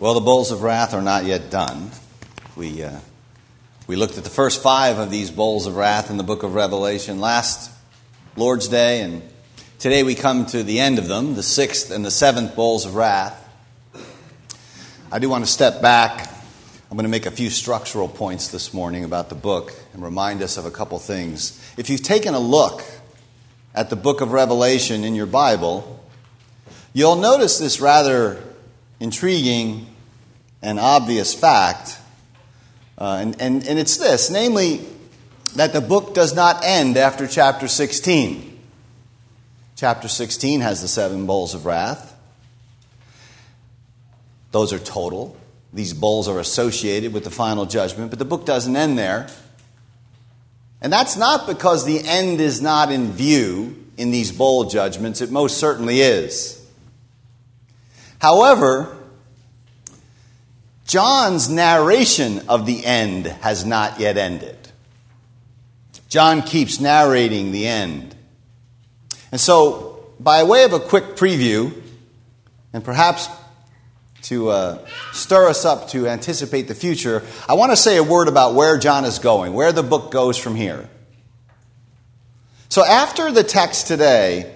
Well, 0.00 0.14
the 0.14 0.20
bowls 0.20 0.52
of 0.52 0.62
wrath 0.62 0.94
are 0.94 1.02
not 1.02 1.24
yet 1.24 1.50
done. 1.50 1.90
We, 2.54 2.84
uh, 2.84 3.00
we 3.88 3.96
looked 3.96 4.16
at 4.16 4.22
the 4.22 4.30
first 4.30 4.62
five 4.62 4.96
of 5.00 5.10
these 5.10 5.32
bowls 5.32 5.66
of 5.66 5.74
wrath 5.74 6.08
in 6.08 6.18
the 6.18 6.22
book 6.22 6.44
of 6.44 6.54
Revelation 6.54 7.20
last 7.20 7.72
Lord's 8.36 8.68
Day, 8.68 9.00
and 9.00 9.24
today 9.80 10.04
we 10.04 10.14
come 10.14 10.46
to 10.46 10.62
the 10.62 10.78
end 10.78 11.00
of 11.00 11.08
them, 11.08 11.34
the 11.34 11.42
sixth 11.42 11.90
and 11.90 12.04
the 12.04 12.12
seventh 12.12 12.54
bowls 12.54 12.86
of 12.86 12.94
wrath. 12.94 13.44
I 15.10 15.18
do 15.18 15.28
want 15.28 15.44
to 15.44 15.50
step 15.50 15.82
back. 15.82 16.32
I'm 16.92 16.96
going 16.96 17.02
to 17.02 17.10
make 17.10 17.26
a 17.26 17.32
few 17.32 17.50
structural 17.50 18.06
points 18.06 18.52
this 18.52 18.72
morning 18.72 19.02
about 19.02 19.28
the 19.28 19.34
book 19.34 19.74
and 19.94 20.00
remind 20.04 20.42
us 20.42 20.58
of 20.58 20.64
a 20.64 20.70
couple 20.70 21.00
things. 21.00 21.60
If 21.76 21.90
you've 21.90 22.04
taken 22.04 22.34
a 22.34 22.40
look 22.40 22.84
at 23.74 23.90
the 23.90 23.96
book 23.96 24.20
of 24.20 24.30
Revelation 24.30 25.02
in 25.02 25.16
your 25.16 25.26
Bible, 25.26 26.00
you'll 26.92 27.16
notice 27.16 27.58
this 27.58 27.80
rather 27.80 28.44
intriguing 29.00 29.86
and 30.62 30.78
obvious 30.78 31.34
fact. 31.34 31.98
Uh, 32.96 33.18
and, 33.20 33.40
and, 33.40 33.66
and 33.66 33.78
it's 33.78 33.96
this 33.96 34.30
namely, 34.30 34.84
that 35.56 35.72
the 35.72 35.80
book 35.80 36.14
does 36.14 36.34
not 36.34 36.64
end 36.64 36.96
after 36.96 37.26
chapter 37.26 37.68
16. 37.68 38.58
Chapter 39.76 40.08
16 40.08 40.60
has 40.60 40.82
the 40.82 40.88
seven 40.88 41.26
bowls 41.26 41.54
of 41.54 41.64
wrath. 41.64 42.14
Those 44.50 44.72
are 44.72 44.78
total. 44.78 45.36
These 45.72 45.92
bowls 45.92 46.28
are 46.28 46.40
associated 46.40 47.12
with 47.12 47.24
the 47.24 47.30
final 47.30 47.66
judgment, 47.66 48.10
but 48.10 48.18
the 48.18 48.24
book 48.24 48.46
doesn't 48.46 48.74
end 48.74 48.98
there. 48.98 49.28
And 50.80 50.92
that's 50.92 51.16
not 51.16 51.46
because 51.46 51.84
the 51.84 52.00
end 52.04 52.40
is 52.40 52.62
not 52.62 52.90
in 52.90 53.12
view 53.12 53.84
in 53.96 54.10
these 54.10 54.32
bowl 54.32 54.64
judgments, 54.64 55.20
it 55.20 55.30
most 55.30 55.58
certainly 55.58 56.00
is. 56.00 56.57
However, 58.20 58.96
John's 60.86 61.48
narration 61.48 62.48
of 62.48 62.66
the 62.66 62.84
end 62.84 63.26
has 63.26 63.64
not 63.64 64.00
yet 64.00 64.16
ended. 64.16 64.56
John 66.08 66.40
keeps 66.42 66.80
narrating 66.80 67.52
the 67.52 67.66
end. 67.66 68.14
And 69.30 69.40
so, 69.40 70.06
by 70.18 70.42
way 70.42 70.64
of 70.64 70.72
a 70.72 70.80
quick 70.80 71.16
preview, 71.16 71.78
and 72.72 72.82
perhaps 72.82 73.28
to 74.22 74.48
uh, 74.48 74.86
stir 75.12 75.48
us 75.48 75.64
up 75.64 75.88
to 75.90 76.08
anticipate 76.08 76.62
the 76.62 76.74
future, 76.74 77.22
I 77.48 77.54
want 77.54 77.72
to 77.72 77.76
say 77.76 77.98
a 77.98 78.02
word 78.02 78.26
about 78.26 78.54
where 78.54 78.78
John 78.78 79.04
is 79.04 79.18
going, 79.18 79.52
where 79.52 79.72
the 79.72 79.82
book 79.82 80.10
goes 80.10 80.38
from 80.38 80.56
here. 80.56 80.88
So, 82.70 82.84
after 82.84 83.30
the 83.30 83.44
text 83.44 83.86
today, 83.86 84.54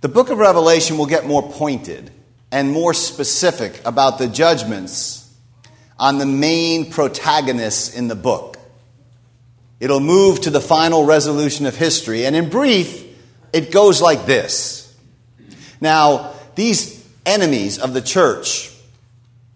the 0.00 0.08
book 0.08 0.30
of 0.30 0.38
Revelation 0.38 0.96
will 0.96 1.06
get 1.06 1.26
more 1.26 1.42
pointed 1.42 2.12
and 2.54 2.70
more 2.70 2.94
specific 2.94 3.80
about 3.84 4.18
the 4.18 4.28
judgments 4.28 5.28
on 5.98 6.18
the 6.18 6.26
main 6.26 6.88
protagonists 6.88 7.92
in 7.96 8.06
the 8.06 8.14
book. 8.14 8.56
It'll 9.80 9.98
move 9.98 10.42
to 10.42 10.50
the 10.50 10.60
final 10.60 11.04
resolution 11.04 11.66
of 11.66 11.74
history. 11.74 12.24
And 12.24 12.36
in 12.36 12.48
brief, 12.48 13.04
it 13.52 13.72
goes 13.72 14.00
like 14.00 14.26
this. 14.26 14.96
Now, 15.80 16.32
these 16.54 17.04
enemies 17.26 17.80
of 17.80 17.92
the 17.92 18.00
church, 18.00 18.70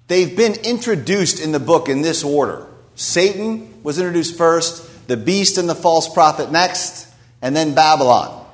they've 0.08 0.36
been 0.36 0.54
introduced 0.64 1.40
in 1.40 1.52
the 1.52 1.60
book 1.60 1.88
in 1.88 2.02
this 2.02 2.24
order. 2.24 2.66
Satan 2.96 3.80
was 3.84 4.00
introduced 4.00 4.36
first, 4.36 5.06
the 5.06 5.16
beast 5.16 5.56
and 5.56 5.68
the 5.68 5.76
false 5.76 6.12
prophet 6.12 6.50
next, 6.50 7.06
and 7.42 7.54
then 7.54 7.76
Babylon. 7.76 8.44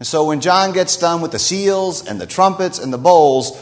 And 0.00 0.06
so 0.06 0.24
when 0.24 0.40
John 0.40 0.72
gets 0.72 0.96
done 0.96 1.20
with 1.20 1.30
the 1.30 1.38
seals 1.38 2.06
and 2.06 2.18
the 2.18 2.26
trumpets 2.26 2.78
and 2.78 2.90
the 2.90 2.98
bowls, 2.98 3.52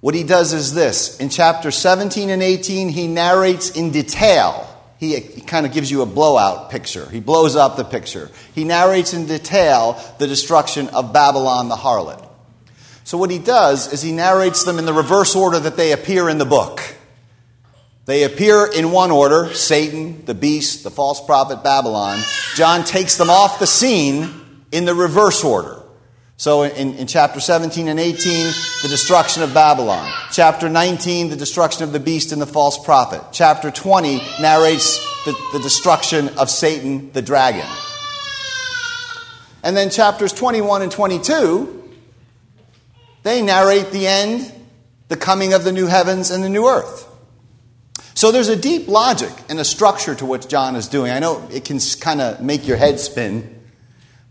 what 0.00 0.12
he 0.14 0.24
does 0.24 0.52
is 0.52 0.74
this. 0.74 1.18
In 1.20 1.30
chapter 1.30 1.70
17 1.70 2.28
and 2.28 2.42
18, 2.42 2.88
he 2.88 3.06
narrates 3.06 3.70
in 3.70 3.92
detail. 3.92 4.68
He, 4.98 5.18
he 5.18 5.40
kind 5.40 5.64
of 5.64 5.72
gives 5.72 5.92
you 5.92 6.02
a 6.02 6.06
blowout 6.06 6.70
picture. 6.70 7.08
He 7.08 7.20
blows 7.20 7.54
up 7.54 7.76
the 7.76 7.84
picture. 7.84 8.30
He 8.54 8.64
narrates 8.64 9.14
in 9.14 9.26
detail 9.26 9.98
the 10.18 10.26
destruction 10.26 10.88
of 10.88 11.12
Babylon 11.12 11.68
the 11.68 11.76
harlot. 11.76 12.28
So, 13.04 13.16
what 13.16 13.30
he 13.30 13.38
does 13.38 13.92
is 13.92 14.02
he 14.02 14.12
narrates 14.12 14.64
them 14.64 14.78
in 14.78 14.86
the 14.86 14.92
reverse 14.92 15.36
order 15.36 15.60
that 15.60 15.76
they 15.76 15.92
appear 15.92 16.28
in 16.28 16.38
the 16.38 16.44
book. 16.44 16.80
They 18.06 18.24
appear 18.24 18.66
in 18.66 18.90
one 18.92 19.10
order 19.10 19.52
Satan, 19.54 20.24
the 20.24 20.34
beast, 20.34 20.84
the 20.84 20.90
false 20.90 21.24
prophet, 21.24 21.62
Babylon. 21.62 22.20
John 22.54 22.82
takes 22.82 23.16
them 23.16 23.30
off 23.30 23.58
the 23.58 23.66
scene 23.66 24.43
in 24.74 24.84
the 24.84 24.94
reverse 24.94 25.44
order. 25.44 25.80
So 26.36 26.64
in, 26.64 26.96
in, 26.96 27.06
chapter 27.06 27.38
17 27.38 27.86
and 27.86 28.00
18, 28.00 28.46
the 28.82 28.88
destruction 28.88 29.44
of 29.44 29.54
Babylon. 29.54 30.12
Chapter 30.32 30.68
19, 30.68 31.30
the 31.30 31.36
destruction 31.36 31.84
of 31.84 31.92
the 31.92 32.00
beast 32.00 32.32
and 32.32 32.42
the 32.42 32.46
false 32.46 32.76
prophet. 32.84 33.22
Chapter 33.30 33.70
20 33.70 34.20
narrates 34.40 34.98
the, 35.24 35.32
the 35.52 35.60
destruction 35.60 36.28
of 36.40 36.50
Satan, 36.50 37.12
the 37.12 37.22
dragon. 37.22 37.64
And 39.62 39.76
then 39.76 39.90
chapters 39.90 40.32
21 40.32 40.82
and 40.82 40.90
22, 40.90 41.92
they 43.22 43.42
narrate 43.42 43.92
the 43.92 44.08
end, 44.08 44.52
the 45.06 45.16
coming 45.16 45.52
of 45.52 45.62
the 45.62 45.70
new 45.70 45.86
heavens 45.86 46.32
and 46.32 46.42
the 46.42 46.50
new 46.50 46.66
earth. 46.66 47.08
So 48.14 48.32
there's 48.32 48.48
a 48.48 48.56
deep 48.56 48.88
logic 48.88 49.32
and 49.48 49.60
a 49.60 49.64
structure 49.64 50.16
to 50.16 50.26
what 50.26 50.48
John 50.48 50.74
is 50.74 50.88
doing. 50.88 51.12
I 51.12 51.20
know 51.20 51.46
it 51.52 51.64
can 51.64 51.78
kind 52.00 52.20
of 52.20 52.40
make 52.40 52.66
your 52.66 52.76
head 52.76 52.98
spin 52.98 53.54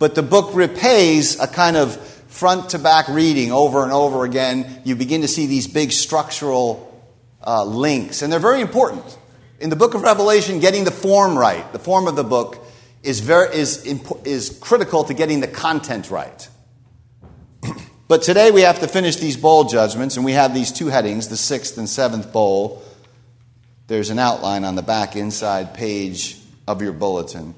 but 0.04 0.16
the 0.16 0.22
book 0.22 0.54
repays 0.54 1.40
a 1.40 1.48
kind 1.48 1.78
of 1.78 1.96
front 2.28 2.72
to 2.72 2.78
back 2.78 3.08
reading 3.08 3.54
over 3.54 3.84
and 3.84 3.94
over 3.94 4.26
again. 4.26 4.82
You 4.84 4.98
begin 4.98 5.22
to 5.22 5.30
see 5.30 5.46
these 5.46 5.66
big 5.66 5.94
structural 5.94 7.10
uh, 7.42 7.64
links, 7.64 8.22
and 8.22 8.30
they're 8.30 8.42
very 8.42 8.60
important. 8.60 9.18
In 9.62 9.70
the 9.70 9.78
book 9.78 9.94
of 9.94 10.02
Revelation, 10.02 10.60
getting 10.60 10.84
the 10.84 10.92
form 10.92 11.38
right, 11.38 11.72
the 11.72 11.80
form 11.80 12.10
of 12.10 12.18
the 12.18 12.24
book, 12.26 12.68
is, 13.02 13.22
very, 13.22 13.56
is, 13.56 13.86
is 14.26 14.58
critical 14.60 15.06
to 15.06 15.14
getting 15.14 15.40
the 15.40 15.48
content 15.48 16.12
right. 16.12 16.50
but 18.10 18.24
today 18.24 18.52
we 18.52 18.64
have 18.64 18.82
to 18.82 18.90
finish 18.90 19.16
these 19.16 19.38
bowl 19.38 19.64
judgments, 19.64 20.18
and 20.18 20.26
we 20.26 20.34
have 20.34 20.54
these 20.54 20.74
two 20.74 20.88
headings 20.88 21.30
the 21.30 21.38
sixth 21.38 21.78
and 21.78 21.88
seventh 21.88 22.34
bowl. 22.34 22.84
There's 23.88 24.10
an 24.10 24.20
outline 24.20 24.66
on 24.66 24.76
the 24.76 24.84
back 24.84 25.16
inside 25.16 25.74
page 25.74 26.42
of 26.68 26.82
your 26.82 26.92
bulletin. 26.92 27.56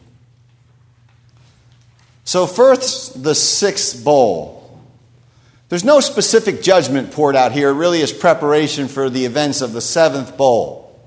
So, 2.26 2.48
first, 2.48 3.24
the 3.24 3.36
sixth 3.36 4.04
bowl. 4.04 4.82
There's 5.70 5.84
no 5.84 6.00
specific 6.00 6.62
judgment 6.62 7.12
poured 7.12 7.36
out 7.36 7.52
here, 7.52 7.70
it 7.70 7.74
really 7.74 8.02
is 8.02 8.12
preparation 8.12 8.88
for 8.88 9.10
the 9.10 9.26
events 9.26 9.62
of 9.62 9.74
the 9.74 9.82
seventh 9.82 10.36
bowl. 10.36 11.00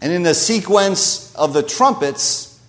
And 0.00 0.12
in 0.12 0.22
the 0.22 0.34
sequence 0.34 1.34
of 1.34 1.52
the 1.52 1.62
trumpets, 1.62 2.60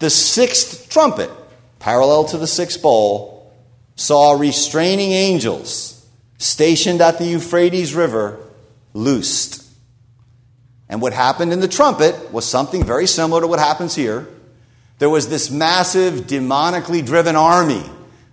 the 0.00 0.10
sixth 0.10 0.90
trumpet, 0.90 1.30
parallel 1.78 2.24
to 2.26 2.38
the 2.38 2.46
sixth 2.46 2.82
bowl, 2.82 3.52
saw 3.94 4.32
restraining 4.32 5.12
angels 5.12 6.04
stationed 6.38 7.00
at 7.00 7.18
the 7.18 7.24
Euphrates 7.24 7.94
River 7.94 8.38
loosed. 8.94 9.64
And 10.88 11.00
what 11.00 11.12
happened 11.12 11.52
in 11.52 11.60
the 11.60 11.68
trumpet 11.68 12.32
was 12.32 12.44
something 12.44 12.84
very 12.84 13.06
similar 13.06 13.40
to 13.40 13.46
what 13.46 13.60
happens 13.60 13.94
here. 13.94 14.26
There 15.02 15.10
was 15.10 15.28
this 15.28 15.50
massive, 15.50 16.28
demonically 16.28 17.04
driven 17.04 17.34
army 17.34 17.82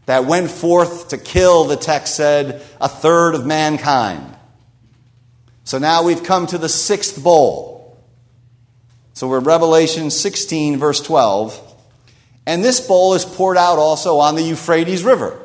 that 0.05 0.25
went 0.25 0.51
forth 0.51 1.07
to 1.07 1.17
kill, 1.17 1.63
the 1.63 1.75
text 1.75 2.15
said, 2.15 2.61
a 2.79 2.87
third 2.87 3.33
of 3.33 3.43
mankind. 3.43 4.37
So 5.63 5.79
now 5.79 6.03
we've 6.03 6.21
come 6.21 6.45
to 6.45 6.59
the 6.59 6.69
sixth 6.69 7.23
bowl. 7.23 7.97
So 9.13 9.27
we're 9.27 9.39
Revelation 9.39 10.11
16, 10.11 10.77
verse 10.77 11.01
12. 11.01 11.59
And 12.45 12.63
this 12.63 12.79
bowl 12.79 13.15
is 13.15 13.25
poured 13.25 13.57
out 13.57 13.79
also 13.79 14.19
on 14.19 14.35
the 14.35 14.43
Euphrates 14.43 15.03
River. 15.03 15.41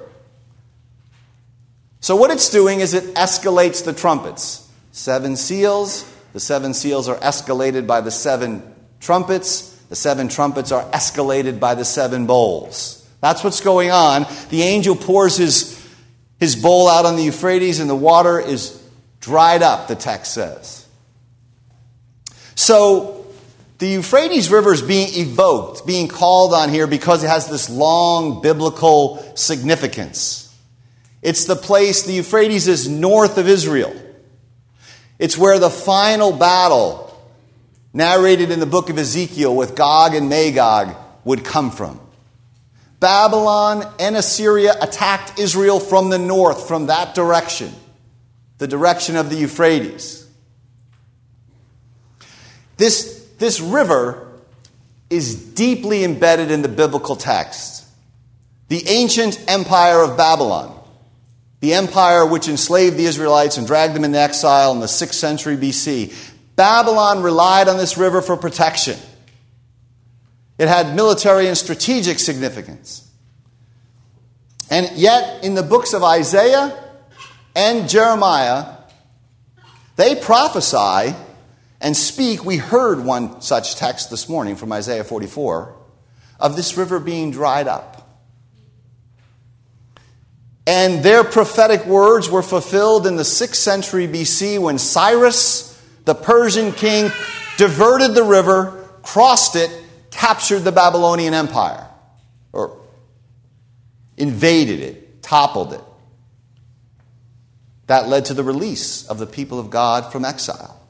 So 2.01 2.17
what 2.17 2.31
it's 2.33 2.51
doing 2.51 2.81
is 2.81 2.93
it 2.93 3.15
escalates 3.15 3.83
the 3.83 3.95
trumpets. 3.95 4.71
Seven 4.93 5.37
seals. 5.37 6.05
The 6.35 6.41
seven 6.41 6.75
seals 6.75 7.09
are 7.09 7.17
escalated 7.17 7.87
by 7.87 8.03
the 8.03 8.11
seven 8.11 8.75
trumpets. 9.01 9.74
The 9.95 10.01
seven 10.01 10.27
trumpets 10.27 10.73
are 10.73 10.83
escalated 10.91 11.61
by 11.61 11.77
the 11.77 11.85
seven 11.85 12.27
bowls. 12.27 13.09
That's 13.21 13.45
what's 13.45 13.61
going 13.61 13.93
on. 13.93 14.27
The 14.49 14.63
angel 14.63 14.97
pours 14.97 15.37
his, 15.37 15.81
his 16.41 16.57
bowl 16.57 16.89
out 16.89 17.07
on 17.07 17.15
the 17.15 17.23
Euphrates, 17.23 17.79
and 17.79 17.89
the 17.89 17.95
water 17.95 18.41
is 18.41 18.83
dried 19.21 19.63
up, 19.63 19.87
the 19.87 19.95
text 19.95 20.35
says. 20.35 20.89
So, 22.57 23.25
the 23.79 23.87
Euphrates 23.87 24.51
River 24.51 24.73
is 24.73 24.83
being 24.83 25.15
evoked, 25.15 25.87
being 25.87 26.09
called 26.09 26.55
on 26.55 26.71
here 26.71 26.89
because 26.89 27.23
it 27.23 27.29
has 27.29 27.47
this 27.47 27.71
long 27.71 28.43
biblical 28.43 29.23
significance. 29.37 30.53
It's 31.23 31.45
the 31.45 31.55
place, 31.55 32.03
the 32.03 32.15
Euphrates 32.15 32.67
is 32.67 32.89
north 32.89 33.39
of 33.39 33.47
Israel. 33.47 33.95
It's 35.21 35.39
where 35.39 35.61
the 35.61 35.71
final 35.71 36.33
battle 36.33 37.04
narrated 37.95 38.51
in 38.51 38.61
the 38.61 38.67
book 38.67 38.91
of 38.91 38.99
Ezekiel 38.99 39.57
with 39.57 39.75
Gog 39.75 40.15
and 40.15 40.29
Magog 40.29 40.95
would 41.25 41.45
come 41.45 41.71
from. 41.71 42.01
Babylon 43.01 43.91
and 43.99 44.17
Assyria 44.17 44.75
attacked 44.81 45.39
Israel 45.39 45.81
from 45.81 46.11
the 46.11 46.19
north, 46.19 46.69
from 46.69 46.87
that 46.87 47.15
direction. 47.15 47.73
the 48.59 48.69
direction 48.69 49.17
of 49.17 49.31
the 49.31 49.37
Euphrates. 49.37 50.27
This, 52.77 53.27
this 53.39 53.61
river 53.61 54.29
is 55.11 55.35
deeply 55.35 56.05
embedded 56.05 56.51
in 56.51 56.63
the 56.63 56.69
biblical 56.69 57.17
text. 57.17 57.85
The 58.69 58.89
ancient 58.89 59.45
empire 59.49 60.03
of 60.03 60.17
Babylon, 60.17 60.81
the 61.61 61.75
empire 61.75 62.25
which 62.25 62.49
enslaved 62.49 62.97
the 62.97 63.05
Israelites 63.05 63.57
and 63.59 63.67
dragged 63.67 63.95
them 63.95 64.05
into 64.05 64.19
exile 64.19 64.73
in 64.73 64.81
the 64.81 64.87
6th 64.87 65.15
century 65.15 65.57
BC, 65.57 66.15
Babylon 66.57 67.23
relied 67.23 67.69
on 67.69 67.77
this 67.77 67.97
river 67.97 68.23
for 68.23 68.37
protection. 68.37 68.99
It 70.59 70.69
had 70.69 70.95
military 70.95 71.49
and 71.49 71.59
strategic 71.59 72.19
significance. 72.19 73.09
And 74.71 74.91
yet, 74.97 75.45
in 75.45 75.55
the 75.55 75.63
books 75.63 75.93
of 75.93 76.03
Isaiah 76.03 76.79
and 77.55 77.89
Jeremiah, 77.89 78.77
they 79.97 80.15
prophesy 80.15 81.15
and 81.81 81.97
speak. 81.97 82.45
We 82.45 82.57
heard 82.57 83.05
one 83.05 83.41
such 83.41 83.77
text 83.77 84.11
this 84.11 84.29
morning 84.29 84.57
from 84.57 84.73
Isaiah 84.73 85.05
44 85.05 85.77
of 86.41 86.57
this 86.57 86.77
river 86.77 86.99
being 86.99 87.31
dried 87.31 87.69
up. 87.69 88.01
And 90.67 91.03
their 91.05 91.25
prophetic 91.25 91.85
words 91.85 92.31
were 92.31 92.43
fulfilled 92.43 93.07
in 93.07 93.17
the 93.17 93.23
6th 93.23 93.57
century 93.57 94.09
BC 94.09 94.59
when 94.59 94.79
Cyrus, 94.79 95.74
the 96.05 96.15
Persian 96.15 96.73
king, 96.73 97.11
diverted 97.57 98.15
the 98.15 98.25
river, 98.25 98.89
crossed 99.03 99.57
it, 99.57 99.71
captured 100.11 100.61
the 100.61 100.73
Babylonian 100.73 101.35
Empire, 101.35 101.87
or 102.53 102.79
invaded 104.17 104.81
it, 104.81 105.23
toppled 105.23 105.73
it. 105.73 105.81
That 107.87 108.09
led 108.09 108.27
to 108.27 108.35
the 108.35 108.45
release 108.45 109.07
of 109.07 109.19
the 109.19 109.27
people 109.27 109.59
of 109.59 109.71
God 109.71 110.11
from 110.13 110.25
exile. 110.25 110.81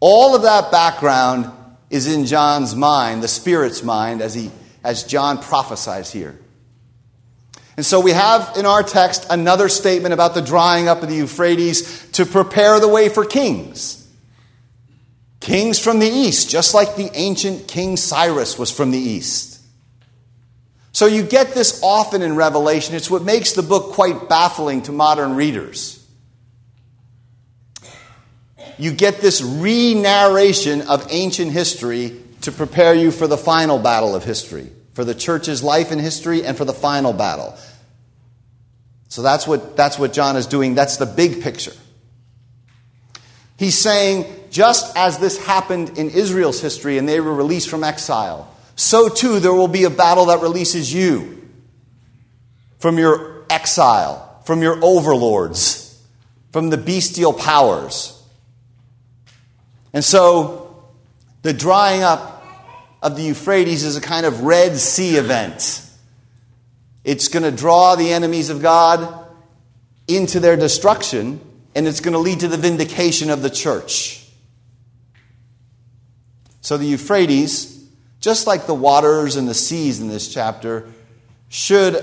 All 0.00 0.36
of 0.36 0.42
that 0.42 0.70
background 0.70 1.50
is 1.90 2.06
in 2.06 2.26
John's 2.26 2.74
mind, 2.74 3.22
the 3.22 3.28
Spirit's 3.28 3.82
mind, 3.82 4.20
as, 4.20 4.34
he, 4.34 4.50
as 4.82 5.04
John 5.04 5.38
prophesies 5.38 6.10
here. 6.10 6.38
And 7.76 7.84
so 7.84 8.00
we 8.00 8.12
have 8.12 8.56
in 8.56 8.66
our 8.66 8.82
text 8.82 9.26
another 9.30 9.68
statement 9.68 10.14
about 10.14 10.34
the 10.34 10.42
drying 10.42 10.86
up 10.86 11.02
of 11.02 11.08
the 11.08 11.16
Euphrates 11.16 12.08
to 12.12 12.24
prepare 12.24 12.78
the 12.78 12.88
way 12.88 13.08
for 13.08 13.24
kings. 13.24 14.03
Kings 15.44 15.78
from 15.78 15.98
the 15.98 16.08
east, 16.08 16.48
just 16.48 16.72
like 16.72 16.96
the 16.96 17.10
ancient 17.12 17.68
King 17.68 17.98
Cyrus 17.98 18.58
was 18.58 18.70
from 18.70 18.90
the 18.90 18.98
east. 18.98 19.60
So 20.92 21.04
you 21.04 21.22
get 21.22 21.52
this 21.52 21.82
often 21.82 22.22
in 22.22 22.34
Revelation. 22.34 22.94
It's 22.94 23.10
what 23.10 23.24
makes 23.24 23.52
the 23.52 23.62
book 23.62 23.92
quite 23.92 24.26
baffling 24.26 24.80
to 24.84 24.92
modern 24.92 25.34
readers. 25.34 26.02
You 28.78 28.90
get 28.90 29.20
this 29.20 29.42
re 29.42 29.92
narration 29.92 30.80
of 30.88 31.06
ancient 31.10 31.52
history 31.52 32.22
to 32.40 32.50
prepare 32.50 32.94
you 32.94 33.10
for 33.10 33.26
the 33.26 33.36
final 33.36 33.78
battle 33.78 34.14
of 34.14 34.24
history, 34.24 34.70
for 34.94 35.04
the 35.04 35.14
church's 35.14 35.62
life 35.62 35.90
and 35.90 36.00
history, 36.00 36.42
and 36.42 36.56
for 36.56 36.64
the 36.64 36.72
final 36.72 37.12
battle. 37.12 37.54
So 39.10 39.20
that's 39.20 39.46
what, 39.46 39.76
that's 39.76 39.98
what 39.98 40.14
John 40.14 40.38
is 40.38 40.46
doing. 40.46 40.74
That's 40.74 40.96
the 40.96 41.04
big 41.04 41.42
picture. 41.42 41.74
He's 43.56 43.78
saying, 43.78 44.26
just 44.50 44.96
as 44.96 45.18
this 45.18 45.44
happened 45.44 45.98
in 45.98 46.10
Israel's 46.10 46.60
history 46.60 46.98
and 46.98 47.08
they 47.08 47.20
were 47.20 47.34
released 47.34 47.68
from 47.68 47.84
exile, 47.84 48.52
so 48.76 49.08
too 49.08 49.40
there 49.40 49.52
will 49.52 49.68
be 49.68 49.84
a 49.84 49.90
battle 49.90 50.26
that 50.26 50.40
releases 50.40 50.92
you 50.92 51.48
from 52.78 52.98
your 52.98 53.44
exile, 53.48 54.42
from 54.44 54.62
your 54.62 54.78
overlords, 54.84 56.02
from 56.52 56.70
the 56.70 56.76
bestial 56.76 57.32
powers. 57.32 58.22
And 59.92 60.04
so 60.04 60.84
the 61.42 61.52
drying 61.52 62.02
up 62.02 62.44
of 63.02 63.16
the 63.16 63.22
Euphrates 63.22 63.84
is 63.84 63.96
a 63.96 64.00
kind 64.00 64.26
of 64.26 64.40
Red 64.40 64.76
Sea 64.76 65.16
event. 65.16 65.82
It's 67.04 67.28
going 67.28 67.42
to 67.42 67.52
draw 67.52 67.96
the 67.96 68.12
enemies 68.12 68.50
of 68.50 68.62
God 68.62 69.26
into 70.08 70.40
their 70.40 70.56
destruction, 70.56 71.40
and 71.74 71.88
it's 71.88 72.00
going 72.00 72.12
to 72.12 72.18
lead 72.18 72.40
to 72.40 72.48
the 72.48 72.56
vindication 72.56 73.30
of 73.30 73.42
the 73.42 73.50
church. 73.50 74.26
So 76.60 76.76
the 76.76 76.86
Euphrates, 76.86 77.84
just 78.20 78.46
like 78.46 78.66
the 78.66 78.74
waters 78.74 79.36
and 79.36 79.46
the 79.46 79.54
seas 79.54 80.00
in 80.00 80.08
this 80.08 80.32
chapter, 80.32 80.88
should, 81.48 82.02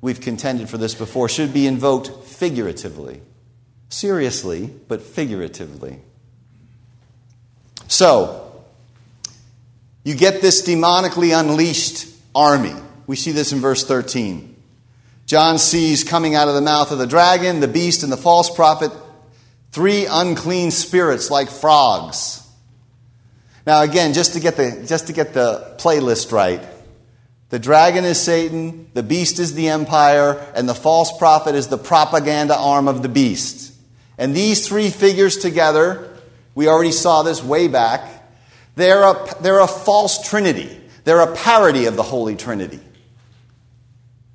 we've 0.00 0.20
contended 0.20 0.68
for 0.68 0.78
this 0.78 0.94
before, 0.94 1.28
should 1.28 1.52
be 1.52 1.66
invoked 1.66 2.24
figuratively. 2.24 3.20
Seriously, 3.88 4.70
but 4.88 5.02
figuratively. 5.02 6.00
So, 7.88 8.64
you 10.04 10.14
get 10.14 10.40
this 10.42 10.66
demonically 10.66 11.38
unleashed 11.38 12.06
army. 12.34 12.74
We 13.06 13.16
see 13.16 13.32
this 13.32 13.52
in 13.52 13.60
verse 13.60 13.84
13. 13.84 14.53
John 15.34 15.58
sees 15.58 16.04
coming 16.04 16.36
out 16.36 16.46
of 16.46 16.54
the 16.54 16.60
mouth 16.60 16.92
of 16.92 16.98
the 16.98 17.08
dragon, 17.08 17.58
the 17.58 17.66
beast, 17.66 18.04
and 18.04 18.12
the 18.12 18.16
false 18.16 18.54
prophet 18.54 18.92
three 19.72 20.06
unclean 20.08 20.70
spirits 20.70 21.28
like 21.28 21.50
frogs. 21.50 22.40
Now, 23.66 23.82
again, 23.82 24.12
just 24.12 24.34
to 24.34 24.38
get 24.40 24.56
the, 24.56 24.84
just 24.86 25.08
to 25.08 25.12
get 25.12 25.34
the 25.34 25.74
playlist 25.80 26.30
right, 26.30 26.62
the 27.48 27.58
dragon 27.58 28.04
is 28.04 28.20
Satan, 28.20 28.88
the 28.94 29.02
beast 29.02 29.40
is 29.40 29.54
the 29.54 29.70
empire, 29.70 30.40
and 30.54 30.68
the 30.68 30.72
false 30.72 31.18
prophet 31.18 31.56
is 31.56 31.66
the 31.66 31.78
propaganda 31.78 32.56
arm 32.56 32.86
of 32.86 33.02
the 33.02 33.08
beast. 33.08 33.74
And 34.16 34.36
these 34.36 34.68
three 34.68 34.88
figures 34.88 35.38
together, 35.38 36.16
we 36.54 36.68
already 36.68 36.92
saw 36.92 37.24
this 37.24 37.42
way 37.42 37.66
back, 37.66 38.08
they're 38.76 39.02
a, 39.02 39.42
they're 39.42 39.58
a 39.58 39.66
false 39.66 40.24
trinity. 40.28 40.80
They're 41.02 41.22
a 41.22 41.34
parody 41.34 41.86
of 41.86 41.96
the 41.96 42.04
Holy 42.04 42.36
Trinity. 42.36 42.78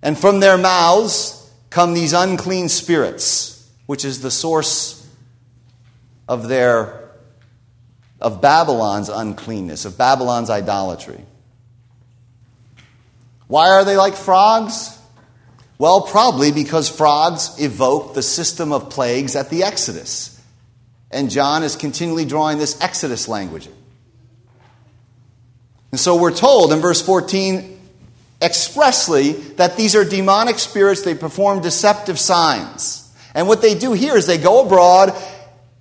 And 0.01 0.17
from 0.17 0.39
their 0.39 0.57
mouths 0.57 1.35
come 1.69 1.93
these 1.93 2.13
unclean 2.13 2.69
spirits, 2.69 3.69
which 3.85 4.05
is 4.05 4.21
the 4.21 4.31
source 4.31 5.07
of 6.27 6.47
their 6.47 6.99
of 8.21 8.41
Babylon's 8.41 9.09
uncleanness, 9.09 9.85
of 9.85 9.97
Babylon's 9.97 10.49
idolatry. 10.49 11.23
Why 13.47 13.69
are 13.69 13.85
they 13.85 13.95
like 13.95 14.15
frogs? 14.15 14.97
Well, 15.77 16.01
probably 16.01 16.51
because 16.51 16.89
frogs 16.89 17.55
evoke 17.59 18.13
the 18.13 18.21
system 18.21 18.73
of 18.73 18.89
plagues 18.89 19.37
at 19.37 19.49
the 19.49 19.63
Exodus. 19.63 20.39
And 21.09 21.31
John 21.31 21.63
is 21.63 21.77
continually 21.77 22.25
drawing 22.25 22.57
this 22.57 22.79
Exodus 22.81 23.27
language. 23.29 23.69
And 25.91 25.99
so 25.99 26.17
we're 26.17 26.35
told 26.35 26.73
in 26.73 26.79
verse 26.79 27.01
14 27.01 27.78
expressly 28.41 29.33
that 29.33 29.77
these 29.77 29.95
are 29.95 30.05
demonic 30.05 30.59
spirits, 30.59 31.01
they 31.01 31.15
perform 31.15 31.61
deceptive 31.61 32.19
signs. 32.19 33.11
And 33.33 33.47
what 33.47 33.61
they 33.61 33.75
do 33.75 33.93
here 33.93 34.15
is 34.15 34.25
they 34.25 34.37
go 34.37 34.65
abroad 34.65 35.13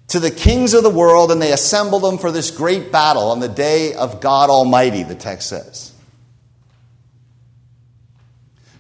to 0.09 0.21
the 0.21 0.31
kings 0.31 0.75
of 0.75 0.83
the 0.83 0.91
world 0.91 1.31
and 1.31 1.41
they 1.41 1.53
assemble 1.53 2.01
them 2.01 2.19
for 2.19 2.31
this 2.33 2.51
great 2.51 2.91
battle 2.91 3.31
on 3.31 3.41
the 3.41 3.49
day 3.49 3.95
of 3.95 4.21
God 4.21 4.51
Almighty, 4.51 5.03
the 5.03 5.15
text 5.15 5.49
says. 5.49 5.93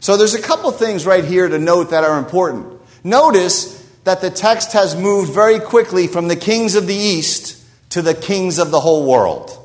So 0.00 0.16
there's 0.16 0.34
a 0.34 0.42
couple 0.42 0.70
things 0.70 1.04
right 1.04 1.24
here 1.24 1.48
to 1.48 1.58
note 1.58 1.90
that 1.90 2.04
are 2.04 2.18
important. 2.18 2.80
Notice 3.04 3.76
that 4.04 4.20
the 4.20 4.30
text 4.30 4.72
has 4.72 4.96
moved 4.96 5.32
very 5.32 5.60
quickly 5.60 6.06
from 6.06 6.28
the 6.28 6.36
kings 6.36 6.74
of 6.74 6.86
the 6.86 6.94
east 6.94 7.62
to 7.90 8.00
the 8.00 8.14
kings 8.14 8.58
of 8.58 8.70
the 8.70 8.80
whole 8.80 9.06
world. 9.10 9.57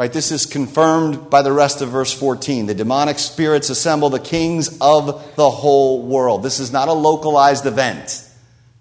Right, 0.00 0.10
this 0.10 0.32
is 0.32 0.46
confirmed 0.46 1.28
by 1.28 1.42
the 1.42 1.52
rest 1.52 1.82
of 1.82 1.90
verse 1.90 2.10
14. 2.10 2.64
The 2.64 2.74
demonic 2.74 3.18
spirits 3.18 3.68
assemble 3.68 4.08
the 4.08 4.18
kings 4.18 4.78
of 4.80 5.36
the 5.36 5.50
whole 5.50 6.00
world. 6.00 6.42
This 6.42 6.58
is 6.58 6.72
not 6.72 6.88
a 6.88 6.94
localized 6.94 7.66
event 7.66 8.26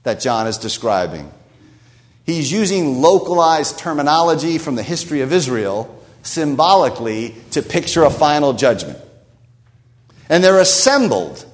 that 0.03 0.21
John 0.21 0.47
is 0.47 0.57
describing. 0.57 1.29
He's 2.25 2.49
using 2.53 3.01
localized 3.01 3.77
terminology 3.79 4.57
from 4.57 4.75
the 4.75 4.81
history 4.81 5.19
of 5.19 5.33
Israel 5.33 5.93
symbolically 6.23 7.35
to 7.51 7.61
picture 7.61 8.05
a 8.05 8.09
final 8.09 8.53
judgment. 8.53 8.97
And 10.29 10.41
they're 10.41 10.61
assembled 10.61 11.45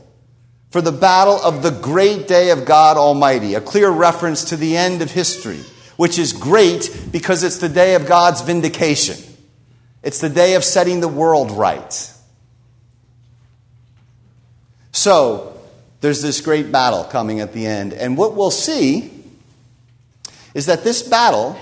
for 0.70 0.82
the 0.82 0.92
battle 0.92 1.40
of 1.44 1.64
the 1.64 1.72
great 1.72 2.28
day 2.28 2.52
of 2.52 2.66
God 2.66 2.98
Almighty, 2.98 3.56
a 3.56 3.62
clear 3.62 3.90
reference 3.90 4.44
to 4.44 4.58
the 4.58 4.78
end 4.78 5.02
of 5.02 5.10
history, 5.10 5.62
which 5.98 6.20
is 6.20 6.34
great 6.34 7.08
because 7.12 7.42
it's 7.42 7.58
the 7.58 7.68
day 7.68 7.96
of 7.96 8.06
God's 8.06 8.42
vindication. 8.42 9.32
It's 10.06 10.22
the 10.22 10.30
day 10.30 10.54
of 10.54 10.64
setting 10.64 11.00
the 11.02 11.08
world 11.08 11.50
right. 11.50 12.14
So, 14.92 15.60
there's 16.00 16.22
this 16.22 16.42
great 16.42 16.72
battle 16.72 17.04
coming 17.06 17.40
at 17.40 17.54
the 17.54 17.66
end. 17.66 17.92
And 17.92 18.16
what 18.16 18.36
we'll 18.36 18.52
see 18.52 19.12
is 20.54 20.68
that 20.68 20.84
this 20.84 21.02
battle 21.02 21.58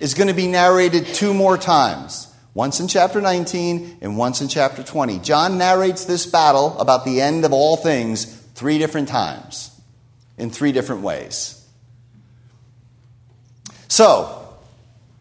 is 0.00 0.14
going 0.14 0.26
to 0.26 0.34
be 0.34 0.48
narrated 0.48 1.06
two 1.06 1.32
more 1.32 1.56
times 1.56 2.26
once 2.52 2.80
in 2.80 2.88
chapter 2.88 3.20
19 3.20 3.98
and 4.00 4.18
once 4.18 4.40
in 4.40 4.48
chapter 4.48 4.82
20. 4.82 5.20
John 5.20 5.56
narrates 5.56 6.04
this 6.04 6.26
battle 6.26 6.76
about 6.80 7.04
the 7.04 7.20
end 7.20 7.44
of 7.44 7.52
all 7.52 7.76
things 7.76 8.24
three 8.54 8.78
different 8.78 9.08
times. 9.08 9.70
in 10.36 10.50
three 10.50 10.72
different 10.72 11.02
ways. 11.02 11.64
So, 13.86 14.48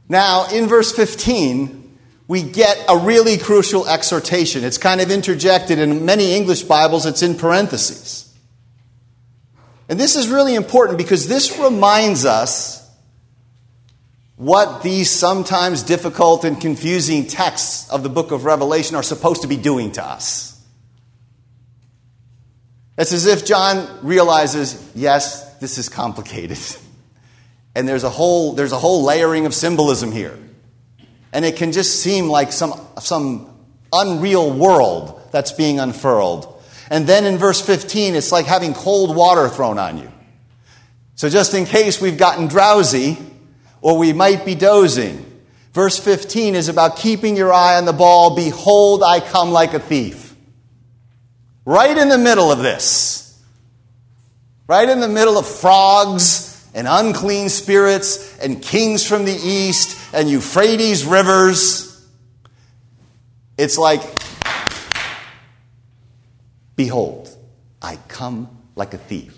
now 0.09 0.47
in 0.51 0.65
verse 0.65 0.91
15, 0.91 1.82
we 2.27 2.41
get 2.41 2.85
a 2.87 2.97
really 2.97 3.37
crucial 3.37 3.87
exhortation. 3.87 4.63
It's 4.63 4.77
kind 4.77 5.01
of 5.01 5.11
interjected 5.11 5.79
in 5.79 6.05
many 6.05 6.33
English 6.33 6.63
Bibles, 6.63 7.05
it's 7.05 7.21
in 7.21 7.35
parentheses. 7.35 8.33
And 9.89 9.99
this 9.99 10.15
is 10.15 10.29
really 10.29 10.55
important 10.55 10.97
because 10.97 11.27
this 11.27 11.59
reminds 11.59 12.25
us 12.25 12.79
what 14.35 14.81
these 14.81 15.09
sometimes 15.09 15.83
difficult 15.83 16.43
and 16.43 16.59
confusing 16.59 17.27
texts 17.27 17.89
of 17.89 18.03
the 18.03 18.09
book 18.09 18.31
of 18.31 18.45
Revelation 18.45 18.95
are 18.95 19.03
supposed 19.03 19.41
to 19.43 19.47
be 19.47 19.57
doing 19.57 19.91
to 19.93 20.03
us. 20.03 20.59
It's 22.97 23.11
as 23.11 23.25
if 23.25 23.45
John 23.45 23.99
realizes, 24.05 24.91
yes, 24.95 25.57
this 25.57 25.77
is 25.77 25.89
complicated. 25.89 26.57
And 27.75 27.87
there's 27.87 28.03
a 28.03 28.09
whole, 28.11 28.53
there's 28.53 28.71
a 28.71 28.77
whole 28.77 29.03
layering 29.03 29.47
of 29.47 29.53
symbolism 29.55 30.11
here. 30.11 30.37
And 31.33 31.43
it 31.43 31.57
can 31.57 31.71
just 31.71 32.01
seem 32.01 32.29
like 32.29 32.53
some, 32.53 32.79
some 33.01 33.49
unreal 33.91 34.51
world 34.51 35.19
that's 35.31 35.51
being 35.51 35.79
unfurled. 35.79 36.49
And 36.89 37.07
then 37.07 37.25
in 37.25 37.37
verse 37.37 37.59
15, 37.59 38.13
it's 38.15 38.31
like 38.31 38.45
having 38.45 38.73
cold 38.73 39.15
water 39.15 39.49
thrown 39.49 39.79
on 39.79 39.97
you. 39.97 40.11
So 41.15 41.29
just 41.29 41.53
in 41.55 41.65
case 41.65 41.99
we've 41.99 42.17
gotten 42.17 42.47
drowsy 42.47 43.17
or 43.81 43.97
we 43.97 44.13
might 44.13 44.45
be 44.45 44.53
dozing, 44.53 45.25
verse 45.73 45.99
15 45.99 46.53
is 46.53 46.69
about 46.69 46.97
keeping 46.97 47.35
your 47.35 47.51
eye 47.51 47.77
on 47.77 47.85
the 47.85 47.93
ball. 47.93 48.35
Behold, 48.35 49.01
I 49.03 49.19
come 49.19 49.51
like 49.51 49.73
a 49.73 49.79
thief. 49.79 50.35
Right 51.65 51.97
in 51.97 52.09
the 52.09 52.17
middle 52.17 52.51
of 52.51 52.59
this. 52.59 53.41
Right 54.67 54.87
in 54.87 54.99
the 54.99 55.09
middle 55.09 55.37
of 55.37 55.47
frogs 55.47 56.49
and 56.75 56.87
unclean 56.87 57.49
spirits 57.49 58.37
and 58.39 58.61
kings 58.61 59.05
from 59.05 59.25
the 59.25 59.35
east 59.43 59.97
and 60.13 60.29
Euphrates 60.29 61.05
rivers. 61.05 61.89
It's 63.57 63.77
like, 63.77 64.01
behold, 66.75 67.29
I 67.81 67.97
come 68.07 68.55
like 68.75 68.93
a 68.93 68.97
thief. 68.97 69.37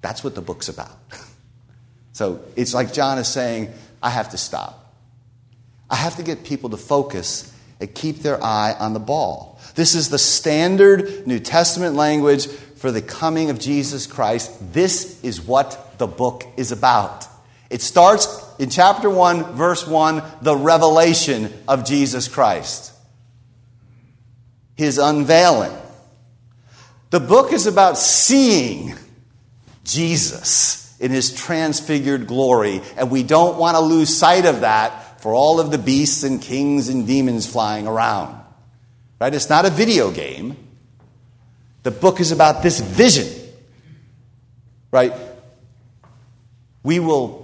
That's 0.00 0.24
what 0.24 0.34
the 0.34 0.40
book's 0.40 0.68
about. 0.68 0.96
so 2.12 2.40
it's 2.56 2.74
like 2.74 2.92
John 2.92 3.18
is 3.18 3.28
saying, 3.28 3.72
I 4.02 4.10
have 4.10 4.30
to 4.30 4.38
stop. 4.38 4.94
I 5.90 5.96
have 5.96 6.16
to 6.16 6.22
get 6.22 6.44
people 6.44 6.70
to 6.70 6.76
focus 6.76 7.52
and 7.80 7.92
keep 7.94 8.18
their 8.18 8.42
eye 8.42 8.74
on 8.78 8.94
the 8.94 9.00
ball. 9.00 9.60
This 9.74 9.94
is 9.94 10.08
the 10.08 10.18
standard 10.18 11.26
New 11.26 11.38
Testament 11.38 11.96
language 11.96 12.46
for 12.46 12.90
the 12.90 13.02
coming 13.02 13.50
of 13.50 13.58
Jesus 13.58 14.06
Christ. 14.06 14.72
This 14.72 15.22
is 15.22 15.40
what 15.40 15.98
the 15.98 16.06
book 16.06 16.44
is 16.56 16.72
about. 16.72 17.26
It 17.70 17.80
starts 17.80 18.26
in 18.62 18.70
chapter 18.70 19.10
1, 19.10 19.54
verse 19.54 19.84
1, 19.88 20.22
the 20.40 20.56
revelation 20.56 21.52
of 21.66 21.84
Jesus 21.84 22.28
Christ, 22.28 22.92
his 24.76 24.98
unveiling. 24.98 25.76
The 27.10 27.18
book 27.18 27.52
is 27.52 27.66
about 27.66 27.98
seeing 27.98 28.94
Jesus 29.82 30.96
in 31.00 31.10
his 31.10 31.34
transfigured 31.34 32.28
glory, 32.28 32.82
and 32.96 33.10
we 33.10 33.24
don't 33.24 33.58
want 33.58 33.76
to 33.76 33.82
lose 33.82 34.16
sight 34.16 34.46
of 34.46 34.60
that 34.60 35.20
for 35.20 35.34
all 35.34 35.58
of 35.58 35.72
the 35.72 35.78
beasts 35.78 36.22
and 36.22 36.40
kings 36.40 36.88
and 36.88 37.04
demons 37.04 37.50
flying 37.50 37.88
around. 37.88 38.40
Right? 39.20 39.34
It's 39.34 39.50
not 39.50 39.64
a 39.64 39.70
video 39.70 40.12
game. 40.12 40.56
The 41.82 41.90
book 41.90 42.20
is 42.20 42.30
about 42.30 42.62
this 42.62 42.78
vision. 42.78 43.26
Right? 44.92 45.14
We 46.84 47.00
will 47.00 47.41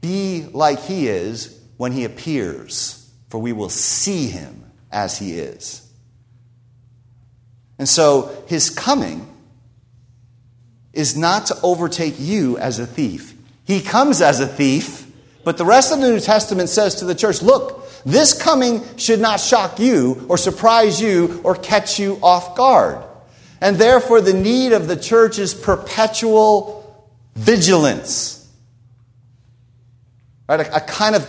be 0.00 0.46
like 0.52 0.80
he 0.80 1.08
is 1.08 1.60
when 1.76 1.92
he 1.92 2.04
appears, 2.04 3.10
for 3.28 3.38
we 3.38 3.52
will 3.52 3.68
see 3.68 4.26
him 4.28 4.64
as 4.90 5.18
he 5.18 5.32
is. 5.32 5.82
And 7.78 7.88
so 7.88 8.44
his 8.48 8.70
coming 8.70 9.26
is 10.92 11.16
not 11.16 11.46
to 11.46 11.56
overtake 11.62 12.14
you 12.18 12.56
as 12.58 12.78
a 12.78 12.86
thief. 12.86 13.34
He 13.64 13.80
comes 13.80 14.22
as 14.22 14.40
a 14.40 14.46
thief, 14.46 15.06
but 15.44 15.58
the 15.58 15.64
rest 15.64 15.92
of 15.92 16.00
the 16.00 16.08
New 16.08 16.20
Testament 16.20 16.68
says 16.68 16.96
to 16.96 17.04
the 17.04 17.14
church 17.14 17.42
look, 17.42 17.82
this 18.04 18.40
coming 18.40 18.82
should 18.96 19.20
not 19.20 19.40
shock 19.40 19.78
you 19.78 20.24
or 20.28 20.38
surprise 20.38 21.00
you 21.00 21.40
or 21.44 21.56
catch 21.56 21.98
you 21.98 22.18
off 22.22 22.56
guard. 22.56 23.02
And 23.60 23.76
therefore, 23.76 24.20
the 24.20 24.32
need 24.32 24.72
of 24.72 24.86
the 24.86 24.96
church 24.96 25.38
is 25.38 25.54
perpetual 25.54 27.12
vigilance. 27.34 28.35
Right? 30.48 30.60
A, 30.60 30.76
a 30.76 30.80
kind 30.80 31.14
of 31.14 31.28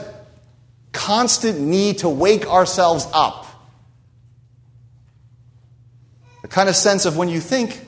constant 0.92 1.60
need 1.60 2.00
to 2.00 2.10
wake 2.10 2.48
ourselves 2.48 3.08
up. 3.14 3.46
A 6.44 6.48
kind 6.48 6.70
of 6.70 6.76
sense 6.76 7.06
of 7.06 7.18
when 7.18 7.30
you 7.30 7.40
think 7.40 7.86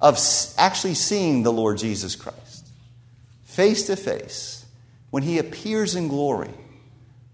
of 0.00 0.18
actually 0.58 0.94
seeing 0.94 1.42
the 1.42 1.52
Lord 1.52 1.78
Jesus 1.78 2.16
Christ 2.16 2.66
face 3.44 3.86
to 3.86 3.96
face, 3.96 4.66
when 5.10 5.22
he 5.22 5.38
appears 5.38 5.94
in 5.94 6.08
glory 6.08 6.50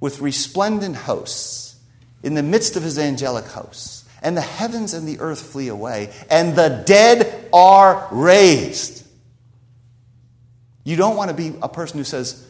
with 0.00 0.20
resplendent 0.20 0.94
hosts 0.94 1.76
in 2.22 2.34
the 2.34 2.42
midst 2.42 2.76
of 2.76 2.82
his 2.82 2.98
angelic 2.98 3.46
hosts 3.46 4.04
and 4.22 4.36
the 4.36 4.42
heavens 4.42 4.92
and 4.92 5.08
the 5.08 5.18
earth 5.20 5.40
flee 5.40 5.68
away, 5.68 6.12
and 6.30 6.54
the 6.54 6.82
dead 6.86 7.48
are 7.54 8.06
raised. 8.10 9.06
You 10.84 10.96
don't 10.96 11.16
want 11.16 11.30
to 11.30 11.36
be 11.36 11.56
a 11.62 11.68
person 11.68 11.98
who 11.98 12.04
says, 12.04 12.46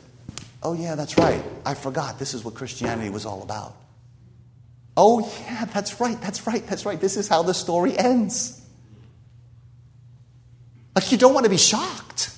Oh, 0.63 0.75
yeah, 0.75 0.95
that's 0.95 1.17
right. 1.17 1.43
I 1.65 1.75
forgot. 1.75 2.19
This 2.19 2.35
is 2.35 2.45
what 2.45 2.55
Christianity 2.55 3.09
was 3.09 3.25
all 3.25 3.43
about. 3.43 3.77
Oh, 4.97 5.21
yeah, 5.43 5.65
that's 5.65 6.01
right. 6.01 6.21
That's 6.21 6.47
right. 6.47 6.67
That's 6.67 6.85
right. 6.85 7.01
This 7.01 7.17
is 7.17 7.29
how 7.29 7.43
the 7.43 7.55
story 7.55 7.97
ends. 7.97 8.61
Like, 10.95 11.11
you 11.13 11.19
don't 11.19 11.33
want 11.33 11.45
to 11.45 11.51
be 11.51 11.57
shocked. 11.57 12.31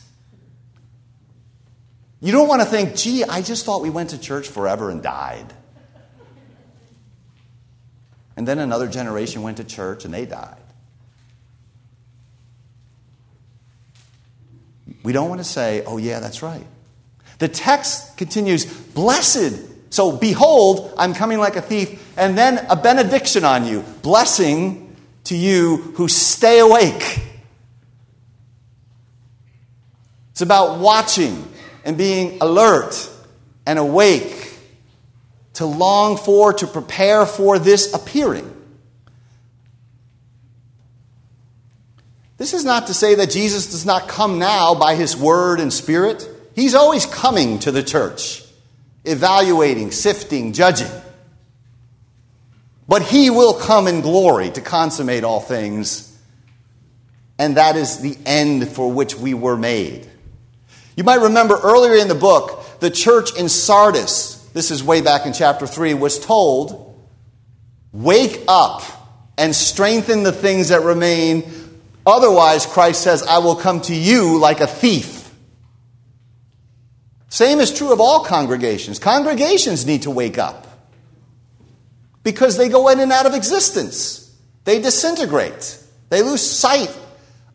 You 2.20 2.30
don't 2.30 2.46
want 2.46 2.62
to 2.62 2.66
think, 2.66 2.94
gee, 2.94 3.24
I 3.24 3.42
just 3.42 3.64
thought 3.64 3.82
we 3.82 3.90
went 3.90 4.10
to 4.10 4.18
church 4.18 4.48
forever 4.48 4.90
and 4.90 5.02
died. 5.02 5.52
And 8.36 8.46
then 8.46 8.60
another 8.60 8.86
generation 8.86 9.42
went 9.42 9.56
to 9.56 9.64
church 9.64 10.04
and 10.04 10.14
they 10.14 10.24
died. 10.24 10.56
We 15.02 15.12
don't 15.12 15.28
want 15.28 15.40
to 15.40 15.44
say, 15.44 15.82
oh, 15.84 15.96
yeah, 15.96 16.20
that's 16.20 16.42
right. 16.42 16.66
The 17.42 17.49
text 17.49 18.16
continues, 18.18 18.66
blessed. 18.66 19.61
So, 19.90 20.16
behold, 20.16 20.94
I'm 20.96 21.12
coming 21.12 21.40
like 21.40 21.56
a 21.56 21.61
thief, 21.61 22.14
and 22.16 22.38
then 22.38 22.64
a 22.70 22.76
benediction 22.76 23.44
on 23.44 23.66
you. 23.66 23.80
Blessing 24.00 24.94
to 25.25 25.34
you 25.34 25.78
who 25.96 26.06
stay 26.06 26.61
awake. 26.61 27.20
It's 30.30 30.40
about 30.40 30.78
watching 30.78 31.44
and 31.84 31.99
being 31.99 32.38
alert 32.40 33.11
and 33.66 33.76
awake 33.76 34.54
to 35.54 35.66
long 35.66 36.18
for, 36.18 36.52
to 36.52 36.66
prepare 36.68 37.26
for 37.26 37.58
this 37.58 37.92
appearing. 37.92 38.49
This 42.37 42.54
is 42.54 42.64
not 42.64 42.87
to 42.87 42.94
say 42.94 43.16
that 43.16 43.30
Jesus 43.30 43.72
does 43.72 43.84
not 43.84 44.06
come 44.06 44.38
now 44.38 44.76
by 44.76 44.94
his 44.94 45.16
word 45.16 45.58
and 45.58 45.72
spirit. 45.72 46.28
He's 46.54 46.75
always 46.75 47.06
coming 47.06 47.59
to 47.61 47.71
the 47.71 47.82
church, 47.82 48.44
evaluating, 49.04 49.90
sifting, 49.90 50.52
judging. 50.52 50.90
But 52.88 53.02
he 53.02 53.30
will 53.30 53.54
come 53.54 53.87
in 53.87 54.00
glory 54.00 54.50
to 54.50 54.61
consummate 54.61 55.25
all 55.25 55.40
things, 55.40 56.16
and 57.38 57.56
that 57.56 57.76
is 57.76 58.00
the 58.00 58.16
end 58.26 58.68
for 58.68 58.92
which 58.92 59.16
we 59.16 59.35
were 59.35 59.56
made. 59.56 60.09
You 60.97 61.04
might 61.04 61.21
remember 61.21 61.59
earlier 61.62 61.94
in 61.94 62.09
the 62.09 62.14
book, 62.14 62.80
the 62.80 62.90
church 62.90 63.37
in 63.38 63.49
Sardis 63.49 64.42
this 64.52 64.71
is 64.71 64.85
way 64.85 65.00
back 65.00 65.26
in 65.26 65.32
chapter 65.32 65.66
3, 65.66 65.94
was 65.94 66.18
told, 66.18 66.88
Wake 67.92 68.42
up 68.49 68.82
and 69.38 69.54
strengthen 69.54 70.23
the 70.23 70.32
things 70.32 70.68
that 70.68 70.82
remain. 70.82 71.44
Otherwise, 72.06 72.66
Christ 72.66 73.02
says, 73.02 73.23
I 73.23 73.38
will 73.38 73.56
come 73.56 73.80
to 73.82 73.94
you 73.94 74.38
like 74.38 74.61
a 74.61 74.66
thief. 74.66 75.12
Same 77.32 77.60
is 77.60 77.72
true 77.72 77.94
of 77.94 77.98
all 77.98 78.26
congregations. 78.26 78.98
Congregations 78.98 79.86
need 79.86 80.02
to 80.02 80.10
wake 80.10 80.36
up 80.36 80.66
because 82.22 82.58
they 82.58 82.68
go 82.68 82.90
in 82.90 83.00
and 83.00 83.10
out 83.10 83.24
of 83.24 83.32
existence, 83.32 84.38
they 84.64 84.82
disintegrate, 84.82 85.78
they 86.10 86.20
lose 86.20 86.42
sight 86.42 86.94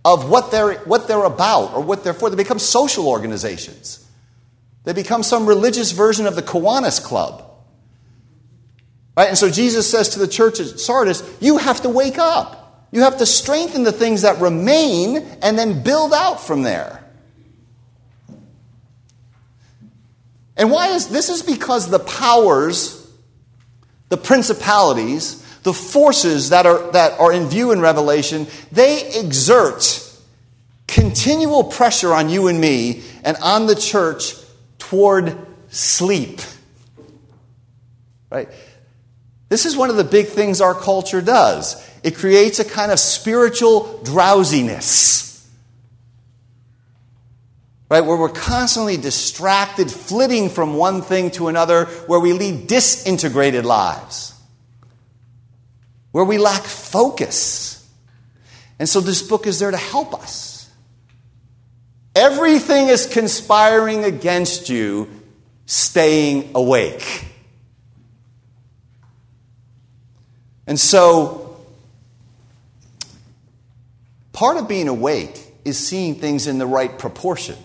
of 0.03 0.31
what 0.31 0.49
they're, 0.49 0.79
what 0.79 1.07
they're 1.07 1.25
about 1.25 1.75
or 1.75 1.83
what 1.83 2.03
they're 2.03 2.15
for. 2.15 2.31
They 2.31 2.35
become 2.35 2.57
social 2.57 3.07
organizations. 3.07 4.03
They 4.83 4.93
become 4.93 5.21
some 5.21 5.45
religious 5.45 5.91
version 5.91 6.25
of 6.25 6.35
the 6.35 6.41
Kiwanis 6.41 6.99
Club. 7.03 7.47
Right? 9.15 9.29
And 9.29 9.37
so 9.37 9.47
Jesus 9.47 9.87
says 9.87 10.09
to 10.09 10.19
the 10.19 10.27
church 10.27 10.59
at 10.59 10.79
Sardis, 10.79 11.21
you 11.39 11.59
have 11.59 11.81
to 11.81 11.89
wake 11.89 12.17
up. 12.17 12.87
You 12.91 13.01
have 13.01 13.17
to 13.17 13.27
strengthen 13.27 13.83
the 13.83 13.91
things 13.91 14.23
that 14.23 14.41
remain 14.41 15.17
and 15.43 15.55
then 15.55 15.83
build 15.83 16.13
out 16.13 16.41
from 16.41 16.63
there. 16.63 17.03
And 20.57 20.71
why 20.71 20.89
is 20.89 21.07
this 21.07 21.29
is 21.29 21.43
because 21.43 21.89
the 21.89 21.99
powers, 21.99 23.07
the 24.09 24.17
principalities, 24.17 25.43
the 25.63 25.73
forces 25.73 26.49
that 26.49 26.65
are, 26.65 26.91
that 26.91 27.19
are 27.19 27.31
in 27.31 27.47
view 27.47 27.71
in 27.71 27.79
Revelation, 27.79 28.47
they 28.71 29.19
exert 29.19 30.03
continual 30.87 31.65
pressure 31.65 32.13
on 32.13 32.29
you 32.29 32.47
and 32.47 32.59
me 32.59 33.03
and 33.23 33.37
on 33.37 33.67
the 33.67 33.75
church 33.75 34.33
toward 34.79 35.37
sleep. 35.69 36.41
Right? 38.31 38.49
This 39.49 39.65
is 39.65 39.77
one 39.77 39.89
of 39.89 39.95
the 39.95 40.03
big 40.03 40.27
things 40.27 40.59
our 40.59 40.73
culture 40.73 41.21
does. 41.21 41.85
It 42.03 42.15
creates 42.15 42.59
a 42.59 42.65
kind 42.65 42.91
of 42.91 42.99
spiritual 42.99 44.01
drowsiness. 44.03 45.26
Right? 47.89 48.01
Where 48.01 48.17
we're 48.17 48.29
constantly 48.29 48.97
distracted, 48.97 49.89
flitting 49.89 50.49
from 50.49 50.75
one 50.75 51.01
thing 51.01 51.31
to 51.31 51.47
another, 51.47 51.85
where 51.85 52.19
we 52.19 52.33
lead 52.33 52.67
disintegrated 52.67 53.65
lives, 53.65 54.33
where 56.11 56.25
we 56.25 56.37
lack 56.37 56.63
focus. 56.63 57.87
And 58.77 58.89
so 58.89 58.99
this 58.99 59.21
book 59.21 59.47
is 59.47 59.59
there 59.59 59.71
to 59.71 59.77
help 59.77 60.13
us. 60.13 60.69
Everything 62.13 62.87
is 62.87 63.05
conspiring 63.05 64.03
against 64.03 64.69
you 64.69 65.07
staying 65.67 66.51
awake. 66.55 67.25
And 70.65 70.79
so, 70.79 71.57
part 74.33 74.57
of 74.57 74.67
being 74.67 74.87
awake 74.87 75.39
is 75.63 75.77
seeing 75.77 76.15
things 76.15 76.47
in 76.47 76.57
the 76.57 76.65
right 76.65 76.97
proportion. 76.97 77.55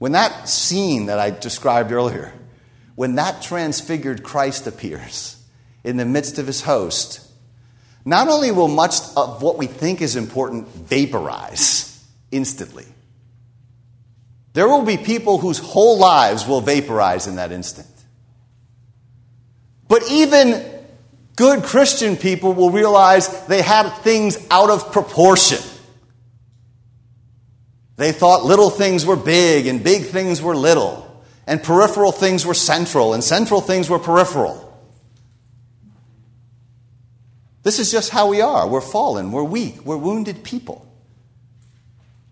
When 0.00 0.12
that 0.12 0.48
scene 0.48 1.06
that 1.06 1.18
I 1.18 1.28
described 1.28 1.92
earlier, 1.92 2.32
when 2.94 3.16
that 3.16 3.42
transfigured 3.42 4.22
Christ 4.22 4.66
appears 4.66 5.36
in 5.84 5.98
the 5.98 6.06
midst 6.06 6.38
of 6.38 6.46
his 6.46 6.62
host, 6.62 7.20
not 8.06 8.26
only 8.26 8.50
will 8.50 8.66
much 8.66 8.94
of 9.14 9.42
what 9.42 9.58
we 9.58 9.66
think 9.66 10.00
is 10.00 10.16
important 10.16 10.68
vaporize 10.68 12.02
instantly, 12.30 12.86
there 14.54 14.66
will 14.66 14.86
be 14.86 14.96
people 14.96 15.36
whose 15.36 15.58
whole 15.58 15.98
lives 15.98 16.46
will 16.46 16.62
vaporize 16.62 17.26
in 17.26 17.36
that 17.36 17.52
instant. 17.52 17.86
But 19.86 20.10
even 20.10 20.64
Good 21.36 21.62
Christian 21.62 22.16
people 22.16 22.54
will 22.54 22.70
realize 22.70 23.46
they 23.48 23.60
had 23.60 23.90
things 23.98 24.38
out 24.50 24.70
of 24.70 24.92
proportion. 24.92 25.58
They 28.00 28.12
thought 28.12 28.46
little 28.46 28.70
things 28.70 29.04
were 29.04 29.14
big 29.14 29.66
and 29.66 29.84
big 29.84 30.06
things 30.06 30.40
were 30.40 30.56
little, 30.56 31.22
and 31.46 31.62
peripheral 31.62 32.12
things 32.12 32.46
were 32.46 32.54
central, 32.54 33.12
and 33.12 33.22
central 33.22 33.60
things 33.60 33.90
were 33.90 33.98
peripheral. 33.98 34.74
This 37.62 37.78
is 37.78 37.92
just 37.92 38.08
how 38.08 38.28
we 38.28 38.40
are. 38.40 38.66
We're 38.66 38.80
fallen, 38.80 39.32
we're 39.32 39.44
weak, 39.44 39.84
we're 39.84 39.98
wounded 39.98 40.42
people. 40.44 40.90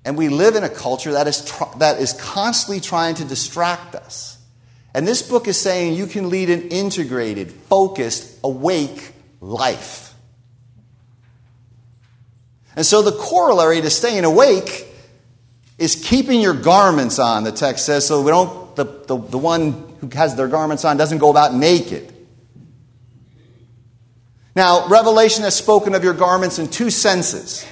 And 0.06 0.16
we 0.16 0.30
live 0.30 0.56
in 0.56 0.64
a 0.64 0.70
culture 0.70 1.12
that 1.12 1.28
is, 1.28 1.44
tr- 1.44 1.76
that 1.76 2.00
is 2.00 2.14
constantly 2.14 2.80
trying 2.80 3.16
to 3.16 3.26
distract 3.26 3.94
us. 3.94 4.38
And 4.94 5.06
this 5.06 5.20
book 5.20 5.46
is 5.48 5.60
saying 5.60 5.92
you 5.92 6.06
can 6.06 6.30
lead 6.30 6.48
an 6.48 6.68
integrated, 6.68 7.52
focused, 7.52 8.38
awake 8.42 9.12
life. 9.42 10.14
And 12.74 12.86
so 12.86 13.02
the 13.02 13.12
corollary 13.12 13.82
to 13.82 13.90
staying 13.90 14.24
awake 14.24 14.86
is 15.78 15.94
keeping 15.94 16.40
your 16.40 16.54
garments 16.54 17.18
on, 17.18 17.44
the 17.44 17.52
text 17.52 17.86
says, 17.86 18.06
so 18.06 18.20
we 18.22 18.30
don't, 18.30 18.74
the, 18.76 18.84
the, 18.84 19.16
the 19.16 19.38
one 19.38 19.94
who 20.00 20.08
has 20.12 20.34
their 20.34 20.48
garments 20.48 20.84
on 20.84 20.96
doesn't 20.96 21.18
go 21.18 21.30
about 21.30 21.54
naked. 21.54 22.12
Now, 24.56 24.88
Revelation 24.88 25.44
has 25.44 25.56
spoken 25.56 25.94
of 25.94 26.02
your 26.02 26.14
garments 26.14 26.58
in 26.58 26.68
two 26.68 26.90
senses. 26.90 27.64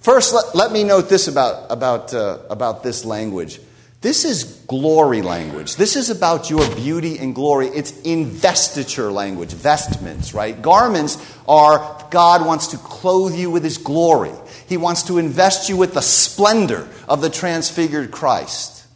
First, 0.00 0.34
let, 0.34 0.54
let 0.54 0.72
me 0.72 0.84
note 0.84 1.08
this 1.08 1.26
about, 1.26 1.72
about, 1.72 2.12
uh, 2.12 2.40
about 2.50 2.82
this 2.82 3.04
language. 3.04 3.58
This 4.00 4.24
is 4.24 4.62
glory 4.68 5.22
language. 5.22 5.74
This 5.76 5.96
is 5.96 6.08
about 6.10 6.50
your 6.50 6.68
beauty 6.76 7.18
and 7.18 7.34
glory. 7.34 7.66
It's 7.68 7.98
investiture 8.02 9.10
language, 9.10 9.52
vestments, 9.52 10.34
right? 10.34 10.60
Garments 10.60 11.16
are 11.48 12.06
God 12.10 12.46
wants 12.46 12.68
to 12.68 12.76
clothe 12.76 13.34
you 13.34 13.50
with 13.50 13.64
His 13.64 13.76
glory. 13.76 14.32
He 14.68 14.76
wants 14.76 15.04
to 15.04 15.18
invest 15.18 15.68
you 15.68 15.76
with 15.76 15.94
the 15.94 16.02
splendor 16.02 16.88
of 17.08 17.20
the 17.20 17.30
transfigured 17.30 18.10
Christ, 18.10 18.86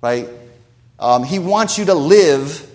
right? 0.00 0.28
Um, 0.98 1.22
he 1.22 1.38
wants 1.38 1.78
you 1.78 1.84
to 1.86 1.94
live 1.94 2.68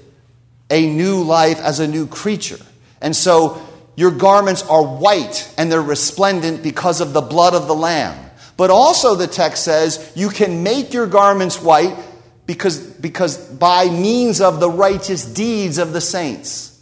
a 0.70 0.88
new 0.88 1.24
life 1.24 1.60
as 1.60 1.80
a 1.80 1.88
new 1.88 2.08
creature. 2.08 2.60
And 3.02 3.16
so 3.16 3.62
your 3.96 4.12
garments 4.12 4.64
are 4.64 4.84
white 4.84 5.52
and 5.58 5.72
they're 5.72 5.82
resplendent 5.82 6.64
because 6.64 7.02
of 7.02 7.14
the 7.14 7.22
blood 7.22 7.54
of 7.54 7.68
the 7.68 7.76
Lamb. 7.76 8.30
But 8.56 8.70
also, 8.70 9.16
the 9.16 9.28
text 9.28 9.64
says, 9.64 10.12
you 10.16 10.30
can 10.30 10.62
make 10.62 10.94
your 10.94 11.08
garments 11.08 11.62
white 11.62 11.98
because, 12.46 12.78
because 12.80 13.38
by 13.38 13.86
means 13.90 14.40
of 14.40 14.60
the 14.60 14.70
righteous 14.70 15.26
deeds 15.26 15.80
of 15.80 15.94
the 15.94 16.02
saints. 16.02 16.80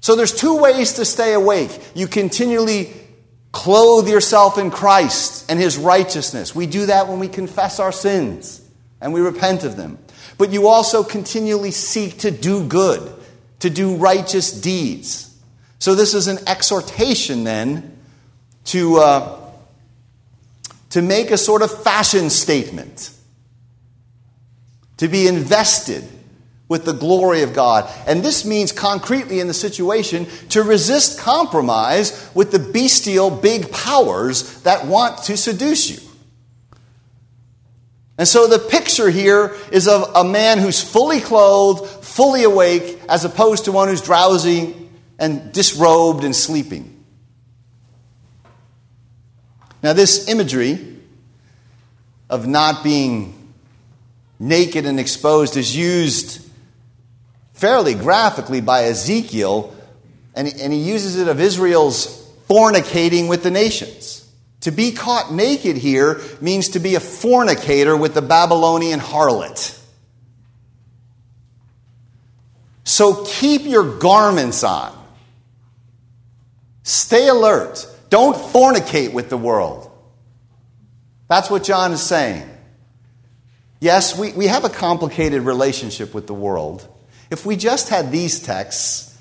So 0.00 0.16
there's 0.16 0.34
two 0.34 0.60
ways 0.60 0.94
to 0.94 1.04
stay 1.04 1.32
awake. 1.32 1.70
You 1.94 2.06
continually 2.06 2.92
clothe 3.52 4.08
yourself 4.08 4.58
in 4.58 4.70
Christ 4.70 5.50
and 5.50 5.60
his 5.60 5.76
righteousness. 5.76 6.54
We 6.54 6.66
do 6.66 6.86
that 6.86 7.08
when 7.08 7.18
we 7.18 7.28
confess 7.28 7.78
our 7.78 7.92
sins 7.92 8.60
and 9.00 9.12
we 9.12 9.20
repent 9.20 9.64
of 9.64 9.76
them. 9.76 9.98
But 10.38 10.50
you 10.50 10.68
also 10.68 11.04
continually 11.04 11.70
seek 11.70 12.18
to 12.20 12.30
do 12.30 12.66
good, 12.66 13.12
to 13.60 13.70
do 13.70 13.96
righteous 13.96 14.50
deeds. 14.50 15.28
So 15.78 15.94
this 15.94 16.14
is 16.14 16.26
an 16.28 16.38
exhortation 16.48 17.44
then 17.44 17.98
to. 18.64 18.96
Uh, 18.98 19.38
to 20.92 21.00
make 21.00 21.30
a 21.30 21.38
sort 21.38 21.62
of 21.62 21.82
fashion 21.82 22.28
statement, 22.28 23.12
to 24.98 25.08
be 25.08 25.26
invested 25.26 26.06
with 26.72 26.86
the 26.86 26.92
glory 26.94 27.42
of 27.42 27.52
God. 27.52 27.88
And 28.06 28.22
this 28.22 28.46
means, 28.46 28.72
concretely 28.72 29.40
in 29.40 29.46
the 29.46 29.54
situation, 29.54 30.26
to 30.48 30.62
resist 30.62 31.20
compromise 31.20 32.30
with 32.34 32.50
the 32.50 32.58
bestial 32.58 33.30
big 33.30 33.70
powers 33.70 34.62
that 34.62 34.86
want 34.86 35.18
to 35.24 35.36
seduce 35.36 35.90
you. 35.90 36.08
And 38.16 38.26
so 38.26 38.46
the 38.46 38.58
picture 38.58 39.10
here 39.10 39.54
is 39.70 39.86
of 39.86 40.10
a 40.14 40.24
man 40.24 40.58
who's 40.58 40.82
fully 40.82 41.20
clothed, 41.20 42.04
fully 42.04 42.44
awake, 42.44 42.98
as 43.06 43.26
opposed 43.26 43.66
to 43.66 43.72
one 43.72 43.88
who's 43.88 44.00
drowsy 44.00 44.74
and 45.18 45.52
disrobed 45.52 46.24
and 46.24 46.34
sleeping. 46.34 47.04
Now, 49.82 49.92
this 49.92 50.26
imagery 50.26 50.96
of 52.30 52.46
not 52.46 52.82
being 52.82 53.52
naked 54.38 54.86
and 54.86 54.98
exposed 54.98 55.58
is 55.58 55.76
used 55.76 56.48
fairly 57.62 57.94
graphically 57.94 58.60
by 58.60 58.82
Ezekiel, 58.86 59.72
and, 60.34 60.48
and 60.48 60.72
he 60.72 60.80
uses 60.80 61.16
it 61.16 61.28
of 61.28 61.40
Israel's 61.40 62.28
fornicating 62.48 63.28
with 63.28 63.44
the 63.44 63.52
nations. 63.52 64.28
To 64.62 64.72
be 64.72 64.90
caught 64.90 65.32
naked 65.32 65.76
here 65.76 66.20
means 66.40 66.70
to 66.70 66.80
be 66.80 66.96
a 66.96 67.00
fornicator 67.00 67.96
with 67.96 68.14
the 68.14 68.20
Babylonian 68.20 68.98
harlot. 68.98 69.78
So 72.82 73.24
keep 73.24 73.62
your 73.62 73.96
garments 73.96 74.64
on. 74.64 74.92
Stay 76.82 77.28
alert. 77.28 77.86
Don't 78.10 78.34
fornicate 78.36 79.12
with 79.12 79.30
the 79.30 79.36
world. 79.36 79.88
That's 81.28 81.48
what 81.48 81.62
John 81.62 81.92
is 81.92 82.02
saying. 82.02 82.42
Yes, 83.78 84.18
we, 84.18 84.32
we 84.32 84.48
have 84.48 84.64
a 84.64 84.68
complicated 84.68 85.42
relationship 85.42 86.12
with 86.12 86.26
the 86.26 86.34
world. 86.34 86.88
If 87.32 87.46
we 87.46 87.56
just 87.56 87.88
had 87.88 88.12
these 88.12 88.40
texts, 88.40 89.18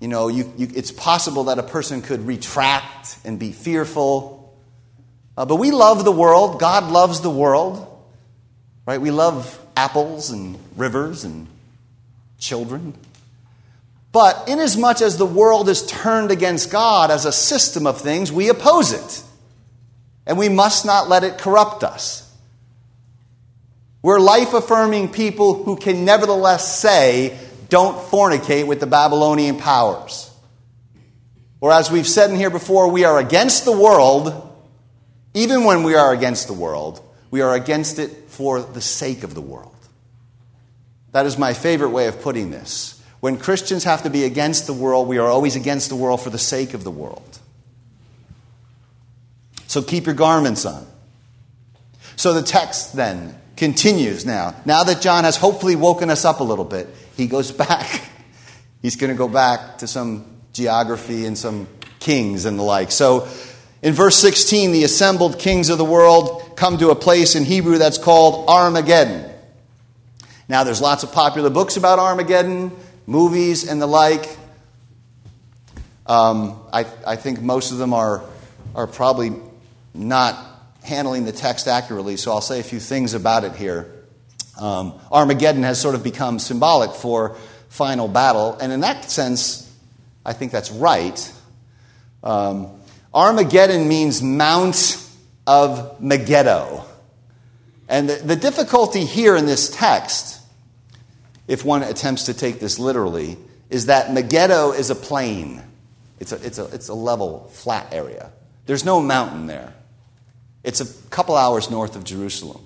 you 0.00 0.08
know, 0.08 0.28
you, 0.28 0.50
you, 0.56 0.66
it's 0.74 0.90
possible 0.90 1.44
that 1.44 1.58
a 1.58 1.62
person 1.62 2.00
could 2.00 2.26
retract 2.26 3.18
and 3.22 3.38
be 3.38 3.52
fearful. 3.52 4.56
Uh, 5.36 5.44
but 5.44 5.56
we 5.56 5.70
love 5.70 6.06
the 6.06 6.12
world. 6.12 6.58
God 6.58 6.90
loves 6.90 7.20
the 7.20 7.30
world. 7.30 7.84
Right? 8.86 8.98
We 8.98 9.10
love 9.10 9.60
apples 9.76 10.30
and 10.30 10.58
rivers 10.74 11.24
and 11.24 11.48
children. 12.38 12.94
But 14.10 14.48
inasmuch 14.48 15.02
as 15.02 15.18
the 15.18 15.26
world 15.26 15.68
is 15.68 15.84
turned 15.84 16.30
against 16.30 16.70
God 16.70 17.10
as 17.10 17.26
a 17.26 17.32
system 17.32 17.86
of 17.86 18.00
things, 18.00 18.32
we 18.32 18.48
oppose 18.48 18.92
it. 18.92 19.22
And 20.26 20.38
we 20.38 20.48
must 20.48 20.86
not 20.86 21.10
let 21.10 21.24
it 21.24 21.36
corrupt 21.36 21.84
us. 21.84 22.27
We're 24.08 24.20
life 24.20 24.54
affirming 24.54 25.12
people 25.12 25.64
who 25.64 25.76
can 25.76 26.06
nevertheless 26.06 26.80
say, 26.80 27.38
don't 27.68 27.94
fornicate 28.10 28.66
with 28.66 28.80
the 28.80 28.86
Babylonian 28.86 29.58
powers. 29.58 30.34
Or 31.60 31.72
as 31.72 31.90
we've 31.90 32.06
said 32.08 32.30
in 32.30 32.36
here 32.36 32.48
before, 32.48 32.90
we 32.90 33.04
are 33.04 33.18
against 33.18 33.66
the 33.66 33.78
world. 33.78 34.50
Even 35.34 35.64
when 35.64 35.82
we 35.82 35.94
are 35.94 36.10
against 36.14 36.46
the 36.46 36.54
world, 36.54 37.02
we 37.30 37.42
are 37.42 37.54
against 37.54 37.98
it 37.98 38.30
for 38.30 38.62
the 38.62 38.80
sake 38.80 39.24
of 39.24 39.34
the 39.34 39.42
world. 39.42 39.76
That 41.12 41.26
is 41.26 41.36
my 41.36 41.52
favorite 41.52 41.90
way 41.90 42.06
of 42.06 42.22
putting 42.22 42.50
this. 42.50 42.98
When 43.20 43.36
Christians 43.36 43.84
have 43.84 44.04
to 44.04 44.08
be 44.08 44.24
against 44.24 44.66
the 44.66 44.72
world, 44.72 45.06
we 45.06 45.18
are 45.18 45.28
always 45.28 45.54
against 45.54 45.90
the 45.90 45.96
world 45.96 46.22
for 46.22 46.30
the 46.30 46.38
sake 46.38 46.72
of 46.72 46.82
the 46.82 46.90
world. 46.90 47.38
So 49.66 49.82
keep 49.82 50.06
your 50.06 50.14
garments 50.14 50.64
on. 50.64 50.86
So 52.16 52.32
the 52.32 52.40
text 52.40 52.96
then 52.96 53.38
continues 53.58 54.24
now. 54.24 54.54
Now 54.64 54.84
that 54.84 55.02
John 55.02 55.24
has 55.24 55.36
hopefully 55.36 55.76
woken 55.76 56.08
us 56.08 56.24
up 56.24 56.40
a 56.40 56.44
little 56.44 56.64
bit, 56.64 56.88
he 57.16 57.26
goes 57.26 57.52
back. 57.66 58.02
He's 58.80 58.96
going 58.96 59.10
to 59.12 59.18
go 59.18 59.28
back 59.28 59.78
to 59.78 59.86
some 59.86 60.24
geography 60.52 61.26
and 61.26 61.36
some 61.36 61.68
kings 61.98 62.44
and 62.44 62.58
the 62.58 62.62
like. 62.62 62.90
So 62.92 63.28
in 63.82 63.92
verse 63.92 64.16
16, 64.16 64.72
the 64.72 64.84
assembled 64.84 65.38
kings 65.38 65.68
of 65.68 65.78
the 65.78 65.84
world 65.84 66.56
come 66.56 66.78
to 66.78 66.90
a 66.90 66.94
place 66.94 67.34
in 67.34 67.44
Hebrew 67.44 67.78
that's 67.78 67.98
called 67.98 68.48
Armageddon. 68.48 69.30
Now, 70.48 70.64
there's 70.64 70.80
lots 70.80 71.02
of 71.02 71.12
popular 71.12 71.50
books 71.50 71.76
about 71.76 71.98
Armageddon, 71.98 72.70
movies, 73.06 73.68
and 73.68 73.82
the 73.82 73.86
like. 73.86 74.36
Um, 76.06 76.58
I, 76.72 76.86
I 77.06 77.16
think 77.16 77.42
most 77.42 77.70
of 77.70 77.78
them 77.78 77.92
are, 77.92 78.22
are 78.74 78.86
probably 78.86 79.32
not 79.92 80.47
handling 80.88 81.24
the 81.24 81.32
text 81.32 81.68
accurately, 81.68 82.16
so 82.16 82.32
I'll 82.32 82.40
say 82.40 82.58
a 82.58 82.64
few 82.64 82.80
things 82.80 83.14
about 83.14 83.44
it 83.44 83.54
here. 83.54 83.94
Um, 84.58 84.98
Armageddon 85.12 85.62
has 85.62 85.80
sort 85.80 85.94
of 85.94 86.02
become 86.02 86.40
symbolic 86.40 86.90
for 86.90 87.36
final 87.68 88.08
battle, 88.08 88.58
and 88.60 88.72
in 88.72 88.80
that 88.80 89.08
sense, 89.08 89.72
I 90.24 90.32
think 90.32 90.50
that's 90.50 90.72
right. 90.72 91.32
Um, 92.24 92.80
Armageddon 93.14 93.86
means 93.86 94.22
Mount 94.22 95.00
of 95.46 96.00
Megiddo. 96.00 96.84
And 97.88 98.08
the, 98.08 98.16
the 98.16 98.36
difficulty 98.36 99.04
here 99.04 99.36
in 99.36 99.46
this 99.46 99.70
text, 99.70 100.42
if 101.46 101.64
one 101.64 101.82
attempts 101.82 102.24
to 102.24 102.34
take 102.34 102.60
this 102.60 102.78
literally, 102.78 103.38
is 103.70 103.86
that 103.86 104.12
Megiddo 104.12 104.72
is 104.72 104.90
a 104.90 104.94
plain. 104.94 105.62
It's 106.20 106.32
a, 106.32 106.44
it's 106.44 106.58
a, 106.58 106.64
it's 106.66 106.88
a 106.88 106.94
level, 106.94 107.48
flat 107.52 107.92
area. 107.92 108.30
There's 108.66 108.84
no 108.84 109.00
mountain 109.00 109.46
there. 109.46 109.72
It's 110.64 110.80
a 110.80 111.08
couple 111.10 111.36
hours 111.36 111.70
north 111.70 111.96
of 111.96 112.04
Jerusalem, 112.04 112.62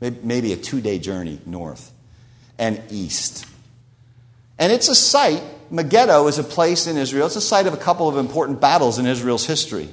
maybe 0.00 0.52
a 0.52 0.56
two 0.56 0.80
day 0.80 0.98
journey 0.98 1.40
north 1.46 1.92
and 2.58 2.82
east. 2.90 3.46
And 4.58 4.72
it's 4.72 4.88
a 4.88 4.94
site, 4.94 5.42
Megiddo 5.70 6.26
is 6.28 6.38
a 6.38 6.44
place 6.44 6.86
in 6.86 6.96
Israel, 6.96 7.26
it's 7.26 7.36
a 7.36 7.40
site 7.40 7.66
of 7.66 7.74
a 7.74 7.78
couple 7.78 8.08
of 8.08 8.16
important 8.16 8.60
battles 8.60 8.98
in 8.98 9.06
Israel's 9.06 9.46
history. 9.46 9.88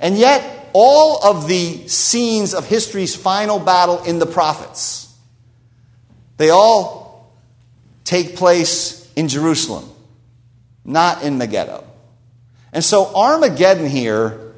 And 0.00 0.16
yet, 0.16 0.70
all 0.72 1.22
of 1.22 1.48
the 1.48 1.86
scenes 1.88 2.54
of 2.54 2.66
history's 2.66 3.14
final 3.14 3.58
battle 3.58 4.02
in 4.04 4.18
the 4.18 4.26
prophets, 4.26 5.14
they 6.38 6.48
all 6.50 7.30
take 8.04 8.36
place 8.36 9.10
in 9.14 9.28
Jerusalem, 9.28 9.90
not 10.84 11.22
in 11.22 11.36
Megiddo. 11.36 11.84
And 12.72 12.82
so 12.82 13.14
Armageddon 13.14 13.86
here 13.86 14.51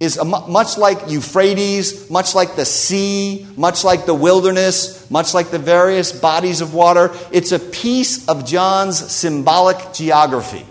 is 0.00 0.16
a, 0.16 0.24
much 0.24 0.78
like 0.78 1.10
Euphrates, 1.10 2.08
much 2.08 2.34
like 2.34 2.56
the 2.56 2.64
sea, 2.64 3.46
much 3.56 3.84
like 3.84 4.06
the 4.06 4.14
wilderness, 4.14 5.08
much 5.10 5.34
like 5.34 5.50
the 5.50 5.58
various 5.58 6.10
bodies 6.10 6.62
of 6.62 6.72
water. 6.72 7.10
It's 7.30 7.52
a 7.52 7.58
piece 7.58 8.26
of 8.26 8.46
John's 8.46 8.98
symbolic 8.98 9.92
geography. 9.92 10.64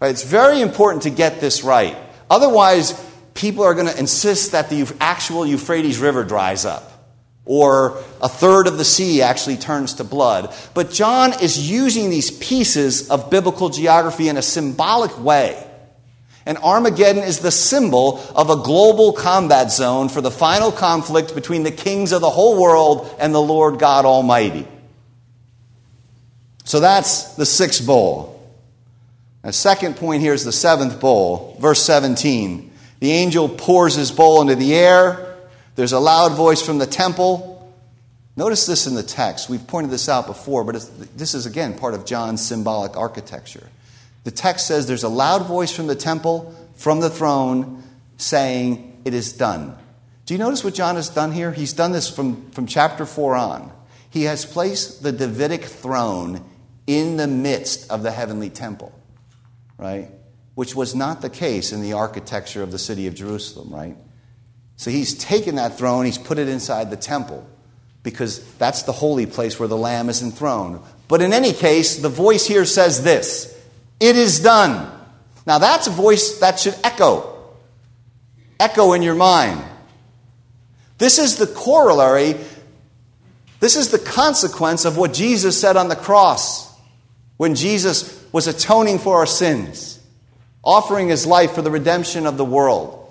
Right? 0.00 0.10
It's 0.10 0.22
very 0.22 0.60
important 0.60 1.04
to 1.04 1.10
get 1.10 1.40
this 1.40 1.64
right. 1.64 1.96
Otherwise, 2.28 2.92
people 3.32 3.64
are 3.64 3.72
going 3.72 3.86
to 3.86 3.98
insist 3.98 4.52
that 4.52 4.68
the 4.68 4.94
actual 5.00 5.46
Euphrates 5.46 5.98
River 5.98 6.22
dries 6.22 6.66
up 6.66 6.88
or 7.46 8.02
a 8.20 8.28
third 8.28 8.66
of 8.66 8.76
the 8.76 8.84
sea 8.84 9.22
actually 9.22 9.56
turns 9.56 9.94
to 9.94 10.04
blood. 10.04 10.54
But 10.74 10.90
John 10.90 11.32
is 11.42 11.70
using 11.70 12.10
these 12.10 12.30
pieces 12.30 13.08
of 13.08 13.30
biblical 13.30 13.70
geography 13.70 14.28
in 14.28 14.36
a 14.36 14.42
symbolic 14.42 15.18
way 15.18 15.66
and 16.50 16.58
Armageddon 16.58 17.22
is 17.22 17.38
the 17.38 17.52
symbol 17.52 18.20
of 18.34 18.50
a 18.50 18.56
global 18.56 19.12
combat 19.12 19.70
zone 19.70 20.08
for 20.08 20.20
the 20.20 20.32
final 20.32 20.72
conflict 20.72 21.32
between 21.32 21.62
the 21.62 21.70
kings 21.70 22.10
of 22.10 22.20
the 22.20 22.28
whole 22.28 22.60
world 22.60 23.08
and 23.20 23.32
the 23.32 23.40
Lord 23.40 23.78
God 23.78 24.04
Almighty. 24.04 24.66
So 26.64 26.80
that's 26.80 27.36
the 27.36 27.46
sixth 27.46 27.86
bowl. 27.86 28.52
The 29.42 29.52
second 29.52 29.96
point 29.96 30.22
here 30.22 30.34
is 30.34 30.44
the 30.44 30.50
seventh 30.50 30.98
bowl, 30.98 31.56
verse 31.60 31.84
17. 31.84 32.72
The 32.98 33.12
angel 33.12 33.48
pours 33.48 33.94
his 33.94 34.10
bowl 34.10 34.40
into 34.40 34.56
the 34.56 34.74
air. 34.74 35.36
There's 35.76 35.92
a 35.92 36.00
loud 36.00 36.32
voice 36.32 36.60
from 36.60 36.78
the 36.78 36.86
temple. 36.86 37.72
Notice 38.34 38.66
this 38.66 38.88
in 38.88 38.96
the 38.96 39.04
text. 39.04 39.48
We've 39.48 39.64
pointed 39.64 39.92
this 39.92 40.08
out 40.08 40.26
before, 40.26 40.64
but 40.64 40.84
this 41.16 41.36
is 41.36 41.46
again 41.46 41.78
part 41.78 41.94
of 41.94 42.04
John's 42.04 42.44
symbolic 42.44 42.96
architecture. 42.96 43.68
The 44.24 44.30
text 44.30 44.66
says 44.66 44.86
there's 44.86 45.04
a 45.04 45.08
loud 45.08 45.46
voice 45.46 45.74
from 45.74 45.86
the 45.86 45.94
temple, 45.94 46.54
from 46.74 47.00
the 47.00 47.10
throne, 47.10 47.82
saying, 48.16 49.00
It 49.04 49.14
is 49.14 49.32
done. 49.32 49.76
Do 50.26 50.34
you 50.34 50.38
notice 50.38 50.62
what 50.62 50.74
John 50.74 50.96
has 50.96 51.08
done 51.08 51.32
here? 51.32 51.52
He's 51.52 51.72
done 51.72 51.92
this 51.92 52.08
from, 52.08 52.50
from 52.52 52.66
chapter 52.66 53.06
4 53.06 53.34
on. 53.34 53.72
He 54.10 54.24
has 54.24 54.44
placed 54.44 55.02
the 55.02 55.12
Davidic 55.12 55.64
throne 55.64 56.44
in 56.86 57.16
the 57.16 57.26
midst 57.26 57.90
of 57.90 58.02
the 58.02 58.10
heavenly 58.10 58.50
temple, 58.50 58.92
right? 59.78 60.08
Which 60.54 60.74
was 60.74 60.94
not 60.94 61.22
the 61.22 61.30
case 61.30 61.72
in 61.72 61.80
the 61.80 61.94
architecture 61.94 62.62
of 62.62 62.72
the 62.72 62.78
city 62.78 63.06
of 63.06 63.14
Jerusalem, 63.14 63.72
right? 63.72 63.96
So 64.76 64.90
he's 64.90 65.14
taken 65.14 65.56
that 65.56 65.78
throne, 65.78 66.04
he's 66.04 66.18
put 66.18 66.38
it 66.38 66.48
inside 66.48 66.90
the 66.90 66.96
temple 66.96 67.48
because 68.02 68.42
that's 68.54 68.84
the 68.84 68.92
holy 68.92 69.26
place 69.26 69.58
where 69.58 69.68
the 69.68 69.76
Lamb 69.76 70.08
is 70.08 70.22
enthroned. 70.22 70.80
But 71.06 71.22
in 71.22 71.32
any 71.32 71.52
case, 71.52 71.98
the 71.98 72.08
voice 72.08 72.46
here 72.46 72.64
says 72.64 73.02
this 73.02 73.59
it 74.00 74.16
is 74.16 74.40
done. 74.40 74.90
Now 75.46 75.58
that's 75.58 75.86
a 75.86 75.90
voice 75.90 76.38
that 76.40 76.58
should 76.58 76.76
echo. 76.82 77.38
Echo 78.58 78.94
in 78.94 79.02
your 79.02 79.14
mind. 79.14 79.62
This 80.98 81.18
is 81.18 81.36
the 81.36 81.46
corollary. 81.46 82.36
This 83.60 83.76
is 83.76 83.90
the 83.90 83.98
consequence 83.98 84.84
of 84.84 84.96
what 84.96 85.12
Jesus 85.12 85.60
said 85.60 85.76
on 85.76 85.88
the 85.88 85.96
cross 85.96 86.70
when 87.36 87.54
Jesus 87.54 88.22
was 88.32 88.46
atoning 88.46 88.98
for 88.98 89.16
our 89.16 89.26
sins, 89.26 89.98
offering 90.62 91.08
his 91.08 91.26
life 91.26 91.52
for 91.52 91.62
the 91.62 91.70
redemption 91.70 92.26
of 92.26 92.36
the 92.36 92.44
world, 92.44 93.10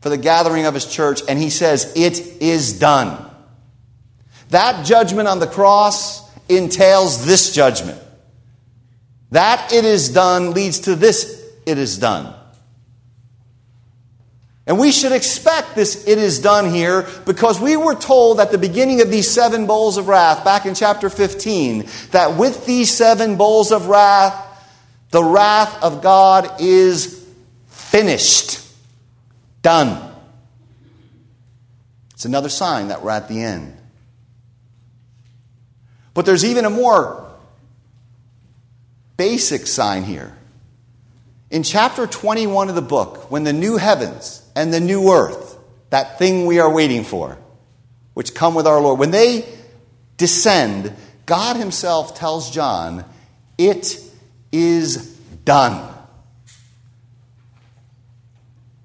for 0.00 0.10
the 0.10 0.18
gathering 0.18 0.66
of 0.66 0.74
his 0.74 0.86
church, 0.86 1.22
and 1.28 1.38
he 1.38 1.50
says, 1.50 1.92
It 1.96 2.18
is 2.42 2.78
done. 2.78 3.30
That 4.50 4.84
judgment 4.84 5.28
on 5.28 5.38
the 5.38 5.46
cross 5.46 6.28
entails 6.48 7.24
this 7.24 7.54
judgment. 7.54 8.00
That 9.30 9.72
it 9.72 9.84
is 9.84 10.08
done 10.08 10.52
leads 10.52 10.80
to 10.80 10.96
this 10.96 11.40
it 11.66 11.78
is 11.78 11.98
done. 11.98 12.34
And 14.66 14.78
we 14.78 14.92
should 14.92 15.12
expect 15.12 15.74
this 15.74 16.06
it 16.06 16.18
is 16.18 16.38
done 16.38 16.70
here 16.70 17.08
because 17.26 17.60
we 17.60 17.76
were 17.76 17.94
told 17.94 18.38
at 18.38 18.52
the 18.52 18.58
beginning 18.58 19.00
of 19.00 19.10
these 19.10 19.28
seven 19.28 19.66
bowls 19.66 19.96
of 19.96 20.06
wrath, 20.06 20.44
back 20.44 20.66
in 20.66 20.74
chapter 20.74 21.10
15, 21.10 21.88
that 22.12 22.36
with 22.36 22.66
these 22.66 22.88
seven 22.88 23.36
bowls 23.36 23.72
of 23.72 23.88
wrath, 23.88 24.46
the 25.10 25.24
wrath 25.24 25.82
of 25.82 26.02
God 26.02 26.60
is 26.60 27.26
finished, 27.68 28.60
done. 29.62 30.14
It's 32.14 32.24
another 32.24 32.48
sign 32.48 32.88
that 32.88 33.02
we're 33.02 33.10
at 33.10 33.28
the 33.28 33.42
end. 33.42 33.76
But 36.14 36.26
there's 36.26 36.44
even 36.44 36.64
a 36.64 36.70
more 36.70 37.29
basic 39.20 39.66
sign 39.66 40.02
here. 40.02 40.34
In 41.50 41.62
chapter 41.62 42.06
21 42.06 42.70
of 42.70 42.74
the 42.74 42.80
book, 42.80 43.30
when 43.30 43.44
the 43.44 43.52
new 43.52 43.76
heavens 43.76 44.42
and 44.56 44.72
the 44.72 44.80
new 44.80 45.12
earth, 45.12 45.58
that 45.90 46.18
thing 46.18 46.46
we 46.46 46.58
are 46.58 46.72
waiting 46.72 47.04
for, 47.04 47.36
which 48.14 48.34
come 48.34 48.54
with 48.54 48.66
our 48.66 48.80
Lord, 48.80 48.98
when 48.98 49.10
they 49.10 49.44
descend, 50.16 50.94
God 51.26 51.56
Himself 51.56 52.14
tells 52.14 52.50
John, 52.50 53.04
It 53.58 54.00
is 54.52 54.96
done. 55.44 55.86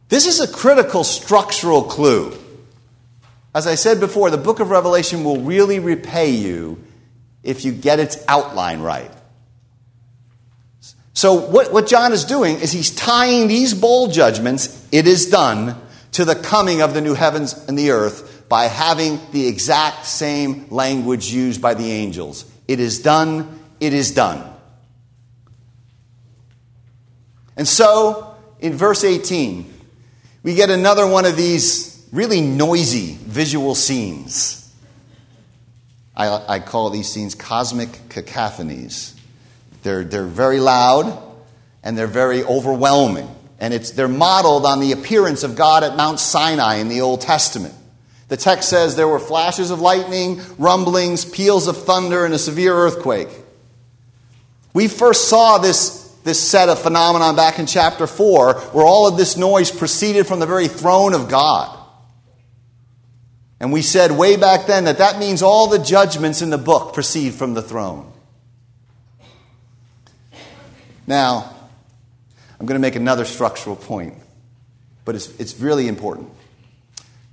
This 0.10 0.26
is 0.28 0.42
a 0.42 0.52
critical 0.52 1.06
structural 1.06 1.84
clue. 1.84 2.38
As 3.54 3.68
I 3.68 3.76
said 3.76 4.02
before, 4.02 4.30
the 4.30 4.38
book 4.38 4.60
of 4.60 4.70
Revelation 4.70 5.24
will 5.24 5.40
really 5.40 5.80
repay 5.80 6.32
you 6.32 6.84
if 7.42 7.64
you 7.64 7.72
get 7.72 8.02
its 8.02 8.22
outline 8.28 8.82
right. 8.82 9.15
So, 11.16 11.34
what, 11.34 11.72
what 11.72 11.88
John 11.88 12.12
is 12.12 12.26
doing 12.26 12.60
is 12.60 12.74
he's 12.74 12.92
tying 12.92 13.48
these 13.48 13.74
bowl 13.74 14.08
judgments, 14.08 14.86
it 14.92 15.08
is 15.08 15.28
done, 15.30 15.82
to 16.12 16.26
the 16.26 16.36
coming 16.36 16.82
of 16.82 16.94
the 16.94 17.00
new 17.00 17.14
heavens 17.14 17.54
and 17.70 17.78
the 17.78 17.92
earth 17.92 18.44
by 18.50 18.66
having 18.66 19.20
the 19.32 19.48
exact 19.48 20.06
same 20.06 20.68
language 20.70 21.32
used 21.32 21.62
by 21.62 21.74
the 21.74 21.90
angels. 21.90 22.46
It 22.68 22.82
is 22.82 23.00
done, 23.00 23.60
it 23.80 23.94
is 23.94 24.12
done. 24.12 24.44
And 27.56 27.66
so, 27.66 28.36
in 28.60 28.74
verse 28.74 29.06
18, 29.06 29.74
we 30.44 30.54
get 30.54 30.70
another 30.70 31.08
one 31.08 31.24
of 31.24 31.38
these 31.38 32.06
really 32.12 32.42
noisy 32.42 33.18
visual 33.22 33.74
scenes. 33.74 34.70
I, 36.14 36.56
I 36.56 36.60
call 36.60 36.90
these 36.90 37.08
scenes 37.08 37.36
cosmic 37.36 37.90
cacophonies. 38.10 39.15
They're, 39.86 40.04
they're 40.04 40.26
very 40.26 40.60
loud 40.60 41.16
and 41.84 41.96
they're 41.96 42.08
very 42.08 42.44
overwhelming. 42.44 43.30
And 43.60 43.72
it's, 43.72 43.92
they're 43.92 44.08
modeled 44.08 44.66
on 44.66 44.80
the 44.80 44.94
appearance 44.94 45.44
of 45.44 45.56
God 45.56 45.84
at 45.84 45.96
Mount 45.96 46.20
Sinai 46.20 46.78
in 46.78 46.90
the 46.90 47.02
Old 47.02 47.22
Testament. 47.22 47.76
The 48.28 48.36
text 48.36 48.68
says 48.68 48.96
there 48.96 49.08
were 49.08 49.20
flashes 49.20 49.70
of 49.70 49.80
lightning, 49.82 50.42
rumblings, 50.58 51.24
peals 51.24 51.68
of 51.68 51.78
thunder, 51.78 52.26
and 52.26 52.34
a 52.34 52.40
severe 52.40 52.74
earthquake. 52.74 53.30
We 54.74 54.88
first 54.88 55.28
saw 55.28 55.60
this, 55.60 56.12
this 56.24 56.42
set 56.42 56.68
of 56.68 56.80
phenomenon 56.80 57.36
back 57.36 57.60
in 57.60 57.68
chapter 57.68 58.08
4, 58.08 58.56
where 58.56 58.86
all 58.86 59.08
of 59.08 59.18
this 59.18 59.38
noise 59.38 59.70
proceeded 59.70 60.26
from 60.26 60.40
the 60.40 60.48
very 60.48 60.68
throne 60.68 61.14
of 61.14 61.30
God. 61.30 61.78
And 63.60 63.72
we 63.72 63.84
said 63.84 64.12
way 64.12 64.36
back 64.36 64.66
then 64.66 64.86
that 64.86 64.98
that 64.98 65.20
means 65.20 65.44
all 65.44 65.68
the 65.68 65.78
judgments 65.78 66.42
in 66.42 66.50
the 66.50 66.58
book 66.58 66.96
proceed 66.96 67.36
from 67.36 67.54
the 67.54 67.62
throne. 67.62 68.12
Now, 71.08 71.54
I'm 72.60 72.66
going 72.66 72.80
to 72.80 72.82
make 72.82 72.96
another 72.96 73.26
structural 73.26 73.76
point, 73.76 74.16
but 75.04 75.16
it's, 75.16 75.28
it's 75.40 75.60
really 75.60 75.88
important. 75.88 76.30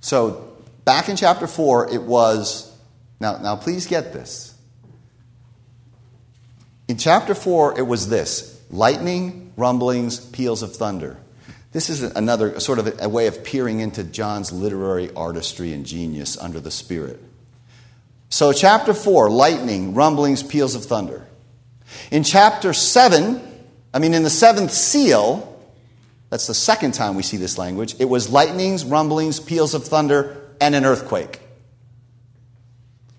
So, 0.00 0.52
back 0.84 1.08
in 1.08 1.16
chapter 1.16 1.46
4, 1.46 1.94
it 1.94 2.02
was, 2.02 2.70
now, 3.20 3.38
now 3.38 3.56
please 3.56 3.86
get 3.86 4.12
this. 4.12 4.54
In 6.88 6.98
chapter 6.98 7.34
4, 7.34 7.78
it 7.78 7.86
was 7.86 8.08
this 8.08 8.60
lightning, 8.70 9.52
rumblings, 9.56 10.18
peals 10.18 10.62
of 10.62 10.74
thunder. 10.74 11.18
This 11.72 11.88
is 11.88 12.02
another 12.02 12.60
sort 12.60 12.78
of 12.78 13.00
a, 13.00 13.08
way 13.08 13.28
of 13.28 13.44
peering 13.44 13.80
into 13.80 14.04
John's 14.04 14.52
literary 14.52 15.10
artistry 15.14 15.72
and 15.72 15.86
genius 15.86 16.36
under 16.36 16.60
the 16.60 16.70
Spirit. 16.70 17.22
So, 18.28 18.52
chapter 18.52 18.92
4, 18.92 19.30
lightning, 19.30 19.94
rumblings, 19.94 20.42
peals 20.42 20.74
of 20.74 20.84
thunder. 20.84 21.26
In 22.10 22.24
chapter 22.24 22.72
7, 22.72 23.51
I 23.94 23.98
mean, 23.98 24.14
in 24.14 24.22
the 24.22 24.30
seventh 24.30 24.72
seal, 24.72 25.48
that's 26.30 26.46
the 26.46 26.54
second 26.54 26.92
time 26.94 27.14
we 27.14 27.22
see 27.22 27.36
this 27.36 27.58
language, 27.58 27.94
it 27.98 28.06
was 28.06 28.30
lightnings, 28.30 28.84
rumblings, 28.84 29.38
peals 29.38 29.74
of 29.74 29.84
thunder, 29.84 30.36
and 30.60 30.74
an 30.74 30.84
earthquake. 30.84 31.40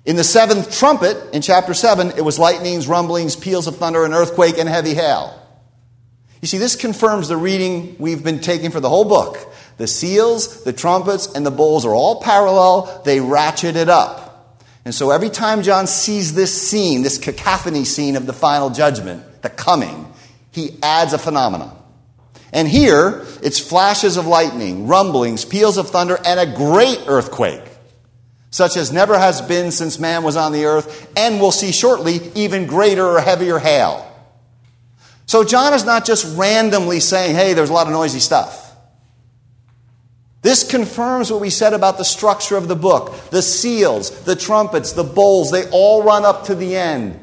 In 0.06 0.16
the 0.16 0.24
seventh 0.24 0.78
trumpet, 0.78 1.18
in 1.34 1.42
chapter 1.42 1.74
7, 1.74 2.12
it 2.18 2.26
was 2.26 2.38
lightnings, 2.38 2.88
rumblings, 2.88 3.36
peals 3.36 3.68
of 3.68 3.78
thunder, 3.78 4.04
an 4.04 4.14
earthquake, 4.14 4.58
and 4.58 4.68
heavy 4.68 4.94
hail. 4.94 5.40
You 6.42 6.48
see, 6.48 6.58
this 6.58 6.76
confirms 6.76 7.30
the 7.30 7.38
reading 7.38 7.96
we've 8.00 8.24
been 8.24 8.42
taking 8.42 8.72
for 8.72 8.82
the 8.82 8.90
whole 8.90 9.06
book. 9.06 9.38
The 9.78 9.88
seals, 9.88 10.66
the 10.66 10.74
trumpets, 10.74 11.28
and 11.34 11.46
the 11.46 11.52
bowls 11.52 11.86
are 11.86 11.94
all 11.94 12.22
parallel, 12.22 13.02
they 13.06 13.22
ratchet 13.22 13.78
it 13.78 13.88
up. 13.88 14.58
And 14.84 14.94
so 14.94 15.12
every 15.12 15.30
time 15.30 15.64
John 15.64 15.88
sees 15.88 16.34
this 16.34 16.70
scene, 16.70 17.02
this 17.02 17.18
cacophony 17.18 17.86
scene 17.86 18.18
of 18.18 18.26
the 18.26 18.34
final 18.34 18.70
judgment, 18.70 19.42
the 19.42 19.50
coming, 19.50 20.13
he 20.54 20.78
adds 20.82 21.14
a 21.14 21.18
phenomenon. 21.18 21.78
And 22.54 22.68
here, 22.68 23.26
it's 23.42 23.60
flashes 23.60 24.16
of 24.16 24.28
lightning, 24.28 24.88
rumblings, 24.88 25.44
peals 25.44 25.78
of 25.78 25.90
thunder, 25.90 26.18
and 26.24 26.40
a 26.40 26.56
great 26.56 27.00
earthquake, 27.08 27.64
such 28.52 28.78
as 28.78 28.94
never 28.94 29.18
has 29.18 29.42
been 29.42 29.72
since 29.72 29.98
man 29.98 30.24
was 30.24 30.36
on 30.36 30.52
the 30.52 30.66
earth, 30.66 31.12
and 31.18 31.42
we'll 31.42 31.52
see 31.52 31.72
shortly, 31.72 32.22
even 32.36 32.68
greater 32.68 33.06
or 33.06 33.20
heavier 33.20 33.58
hail. 33.58 34.10
So 35.26 35.44
John 35.44 35.74
is 35.74 35.84
not 35.84 36.06
just 36.06 36.38
randomly 36.38 37.00
saying, 37.00 37.36
hey, 37.36 37.54
there's 37.54 37.72
a 37.72 37.74
lot 37.74 37.88
of 37.88 37.94
noisy 37.94 38.20
stuff. 38.20 38.60
This 40.44 40.70
confirms 40.70 41.32
what 41.32 41.40
we 41.40 41.50
said 41.50 41.74
about 41.74 41.98
the 41.98 42.04
structure 42.04 42.58
of 42.58 42.68
the 42.68 42.76
book. 42.76 43.30
The 43.30 43.42
seals, 43.42 44.12
the 44.26 44.36
trumpets, 44.36 44.92
the 44.92 45.04
bowls, 45.06 45.52
they 45.52 45.70
all 45.70 46.04
run 46.04 46.26
up 46.26 46.46
to 46.48 46.56
the 46.56 46.76
end. 46.76 47.18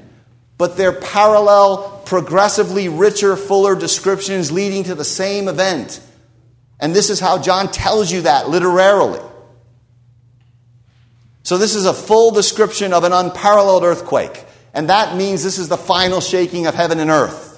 But 0.56 0.78
they're 0.78 0.92
parallel, 0.92 1.99
progressively 2.10 2.88
richer, 2.88 3.36
fuller 3.36 3.76
descriptions 3.76 4.50
leading 4.50 4.82
to 4.82 4.96
the 4.96 5.04
same 5.04 5.46
event. 5.46 6.00
And 6.80 6.92
this 6.92 7.08
is 7.08 7.20
how 7.20 7.40
John 7.40 7.70
tells 7.70 8.10
you 8.10 8.22
that 8.22 8.48
literarily. 8.48 9.20
So, 11.44 11.56
this 11.56 11.76
is 11.76 11.86
a 11.86 11.94
full 11.94 12.32
description 12.32 12.92
of 12.92 13.04
an 13.04 13.12
unparalleled 13.12 13.84
earthquake. 13.84 14.44
And 14.74 14.90
that 14.90 15.16
means 15.16 15.44
this 15.44 15.56
is 15.56 15.68
the 15.68 15.76
final 15.76 16.20
shaking 16.20 16.66
of 16.66 16.74
heaven 16.74 16.98
and 16.98 17.10
earth 17.10 17.49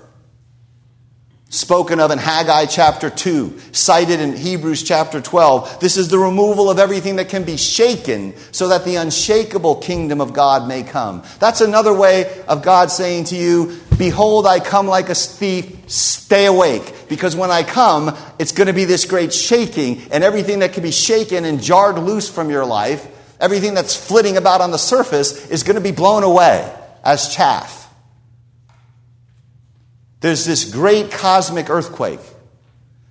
spoken 1.52 2.00
of 2.00 2.10
in 2.10 2.16
Haggai 2.16 2.64
chapter 2.64 3.10
2, 3.10 3.60
cited 3.72 4.20
in 4.20 4.34
Hebrews 4.34 4.82
chapter 4.82 5.20
12. 5.20 5.80
This 5.80 5.98
is 5.98 6.08
the 6.08 6.18
removal 6.18 6.70
of 6.70 6.78
everything 6.78 7.16
that 7.16 7.28
can 7.28 7.44
be 7.44 7.58
shaken 7.58 8.34
so 8.52 8.68
that 8.68 8.86
the 8.86 8.96
unshakable 8.96 9.76
kingdom 9.76 10.22
of 10.22 10.32
God 10.32 10.66
may 10.66 10.82
come. 10.82 11.22
That's 11.40 11.60
another 11.60 11.92
way 11.92 12.42
of 12.48 12.62
God 12.62 12.90
saying 12.90 13.24
to 13.24 13.36
you, 13.36 13.78
Behold, 13.98 14.46
I 14.46 14.60
come 14.60 14.86
like 14.86 15.10
a 15.10 15.14
thief, 15.14 15.90
stay 15.90 16.46
awake. 16.46 17.06
Because 17.10 17.36
when 17.36 17.50
I 17.50 17.62
come, 17.64 18.16
it's 18.38 18.52
going 18.52 18.68
to 18.68 18.72
be 18.72 18.86
this 18.86 19.04
great 19.04 19.34
shaking, 19.34 20.00
and 20.10 20.24
everything 20.24 20.60
that 20.60 20.72
can 20.72 20.82
be 20.82 20.90
shaken 20.90 21.44
and 21.44 21.62
jarred 21.62 21.98
loose 21.98 22.30
from 22.30 22.48
your 22.48 22.64
life, 22.64 23.06
everything 23.38 23.74
that's 23.74 23.94
flitting 23.94 24.38
about 24.38 24.62
on 24.62 24.70
the 24.70 24.78
surface, 24.78 25.50
is 25.50 25.64
going 25.64 25.76
to 25.76 25.82
be 25.82 25.92
blown 25.92 26.22
away 26.22 26.74
as 27.04 27.34
chaff. 27.34 27.82
There's 30.22 30.44
this 30.44 30.64
great 30.64 31.11
cosmic 31.11 31.68
earthquake. 31.68 32.20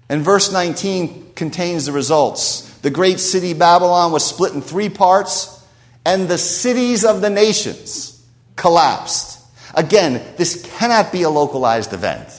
And 0.09 0.23
verse 0.23 0.51
19 0.51 1.33
contains 1.35 1.85
the 1.85 1.91
results. 1.91 2.61
The 2.79 2.89
great 2.89 3.19
city 3.19 3.53
Babylon 3.53 4.11
was 4.11 4.25
split 4.25 4.53
in 4.53 4.61
three 4.61 4.89
parts, 4.89 5.63
and 6.05 6.27
the 6.27 6.37
cities 6.37 7.05
of 7.05 7.21
the 7.21 7.29
nations 7.29 8.25
collapsed. 8.55 9.39
Again, 9.75 10.21
this 10.37 10.65
cannot 10.77 11.11
be 11.11 11.23
a 11.23 11.29
localized 11.29 11.93
event. 11.93 12.29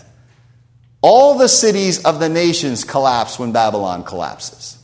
All 1.03 1.37
the 1.37 1.49
cities 1.49 2.05
of 2.05 2.19
the 2.19 2.29
nations 2.29 2.85
collapse 2.85 3.39
when 3.39 3.53
Babylon 3.53 4.05
collapses. 4.05 4.79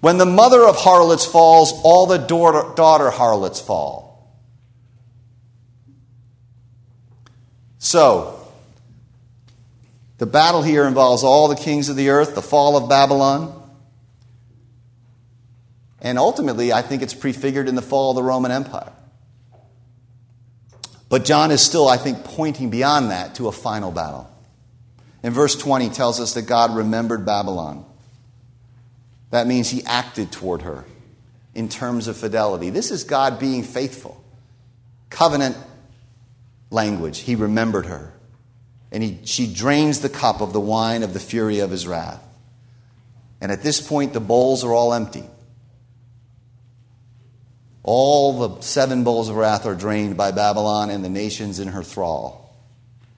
When 0.00 0.16
the 0.16 0.26
mother 0.26 0.62
of 0.66 0.76
harlots 0.76 1.26
falls, 1.26 1.72
all 1.82 2.06
the 2.06 2.18
daughter, 2.18 2.74
daughter 2.76 3.10
harlots 3.10 3.60
fall. 3.60 4.38
So, 7.78 8.37
the 10.18 10.26
battle 10.26 10.62
here 10.62 10.84
involves 10.84 11.22
all 11.22 11.46
the 11.48 11.56
kings 11.56 11.88
of 11.88 11.96
the 11.96 12.10
earth, 12.10 12.34
the 12.34 12.42
fall 12.42 12.76
of 12.76 12.88
Babylon. 12.88 13.54
And 16.00 16.18
ultimately, 16.18 16.72
I 16.72 16.82
think 16.82 17.02
it's 17.02 17.14
prefigured 17.14 17.68
in 17.68 17.76
the 17.76 17.82
fall 17.82 18.10
of 18.10 18.16
the 18.16 18.22
Roman 18.22 18.50
Empire. 18.50 18.92
But 21.08 21.24
John 21.24 21.50
is 21.50 21.62
still, 21.62 21.88
I 21.88 21.96
think, 21.96 22.24
pointing 22.24 22.68
beyond 22.68 23.12
that 23.12 23.36
to 23.36 23.48
a 23.48 23.52
final 23.52 23.90
battle. 23.90 24.28
In 25.22 25.32
verse 25.32 25.56
20 25.56 25.88
he 25.88 25.90
tells 25.90 26.20
us 26.20 26.34
that 26.34 26.42
God 26.42 26.76
remembered 26.76 27.24
Babylon. 27.24 27.84
That 29.30 29.46
means 29.46 29.70
he 29.70 29.84
acted 29.84 30.30
toward 30.32 30.62
her 30.62 30.84
in 31.54 31.68
terms 31.68 32.08
of 32.08 32.16
fidelity. 32.16 32.70
This 32.70 32.90
is 32.90 33.04
God 33.04 33.38
being 33.38 33.62
faithful. 33.62 34.22
Covenant 35.10 35.56
language. 36.70 37.20
He 37.20 37.34
remembered 37.34 37.86
her 37.86 38.12
and 38.90 39.02
he, 39.02 39.18
she 39.24 39.52
drains 39.52 40.00
the 40.00 40.08
cup 40.08 40.40
of 40.40 40.52
the 40.52 40.60
wine 40.60 41.02
of 41.02 41.12
the 41.12 41.20
fury 41.20 41.60
of 41.60 41.70
his 41.70 41.86
wrath. 41.86 42.22
And 43.40 43.52
at 43.52 43.62
this 43.62 43.80
point, 43.80 44.12
the 44.12 44.20
bowls 44.20 44.64
are 44.64 44.72
all 44.72 44.92
empty. 44.92 45.24
All 47.82 48.48
the 48.48 48.60
seven 48.62 49.04
bowls 49.04 49.28
of 49.28 49.36
wrath 49.36 49.64
are 49.64 49.74
drained 49.74 50.16
by 50.16 50.32
Babylon 50.32 50.90
and 50.90 51.04
the 51.04 51.08
nations 51.08 51.58
in 51.58 51.68
her 51.68 51.82
thrall. 51.82 52.56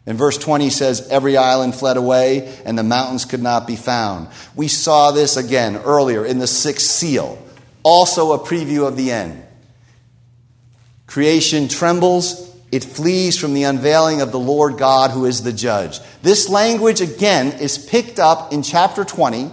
In 0.07 0.17
verse 0.17 0.39
20 0.39 0.71
says, 0.71 1.09
Every 1.09 1.37
island 1.37 1.75
fled 1.75 1.97
away, 1.97 2.57
and 2.65 2.77
the 2.77 2.83
mountains 2.83 3.25
could 3.25 3.43
not 3.43 3.67
be 3.67 3.77
found. 3.77 4.29
We 4.55 4.69
saw 4.69 5.13
this 5.13 5.37
again 5.37 5.77
earlier 5.77 6.25
in 6.25 6.39
the 6.39 6.47
sixth 6.47 6.87
seal, 6.87 7.39
also 7.83 8.33
a 8.33 8.39
preview 8.39 8.87
of 8.87 8.97
the 8.97 9.11
end. 9.11 9.45
Creation 11.07 11.69
trembles, 11.69 12.50
it 12.73 12.85
flees 12.85 13.39
from 13.39 13.55
the 13.55 13.65
unveiling 13.65 14.21
of 14.21 14.33
the 14.33 14.39
Lord 14.39 14.79
God 14.79 15.11
who 15.11 15.25
is 15.25 15.43
the 15.43 15.53
judge. 15.53 16.01
This 16.23 16.49
language, 16.49 17.01
again, 17.01 17.49
is 17.61 17.79
picked 17.79 18.19
up 18.19 18.53
in 18.53 18.63
chapter 18.63 19.05
20 19.05 19.51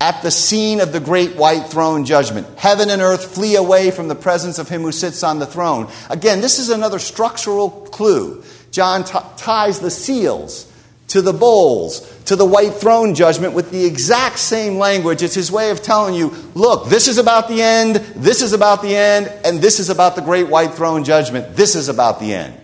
at 0.00 0.22
the 0.22 0.30
scene 0.30 0.80
of 0.80 0.92
the 0.92 1.00
great 1.00 1.36
white 1.36 1.66
throne 1.66 2.04
judgment. 2.04 2.46
Heaven 2.58 2.88
and 2.88 3.02
earth 3.02 3.34
flee 3.34 3.56
away 3.56 3.90
from 3.90 4.08
the 4.08 4.14
presence 4.14 4.58
of 4.58 4.68
him 4.68 4.82
who 4.82 4.92
sits 4.92 5.22
on 5.22 5.38
the 5.38 5.46
throne. 5.46 5.90
Again, 6.08 6.40
this 6.40 6.58
is 6.58 6.70
another 6.70 6.98
structural 6.98 7.70
clue. 7.70 8.42
John 8.70 9.04
t- 9.04 9.18
ties 9.36 9.80
the 9.80 9.90
seals 9.90 10.67
to 11.08 11.22
the 11.22 11.32
bowls, 11.32 12.00
to 12.24 12.36
the 12.36 12.44
white 12.44 12.74
throne 12.74 13.14
judgment 13.14 13.54
with 13.54 13.70
the 13.70 13.84
exact 13.84 14.38
same 14.38 14.76
language. 14.76 15.22
It's 15.22 15.34
his 15.34 15.50
way 15.50 15.70
of 15.70 15.82
telling 15.82 16.14
you, 16.14 16.28
look, 16.54 16.88
this 16.88 17.08
is 17.08 17.16
about 17.18 17.48
the 17.48 17.62
end, 17.62 17.96
this 18.14 18.42
is 18.42 18.52
about 18.52 18.82
the 18.82 18.94
end, 18.94 19.26
and 19.44 19.60
this 19.60 19.80
is 19.80 19.88
about 19.88 20.16
the 20.16 20.22
great 20.22 20.48
white 20.48 20.74
throne 20.74 21.04
judgment. 21.04 21.56
This 21.56 21.74
is 21.74 21.88
about 21.88 22.20
the 22.20 22.34
end. 22.34 22.60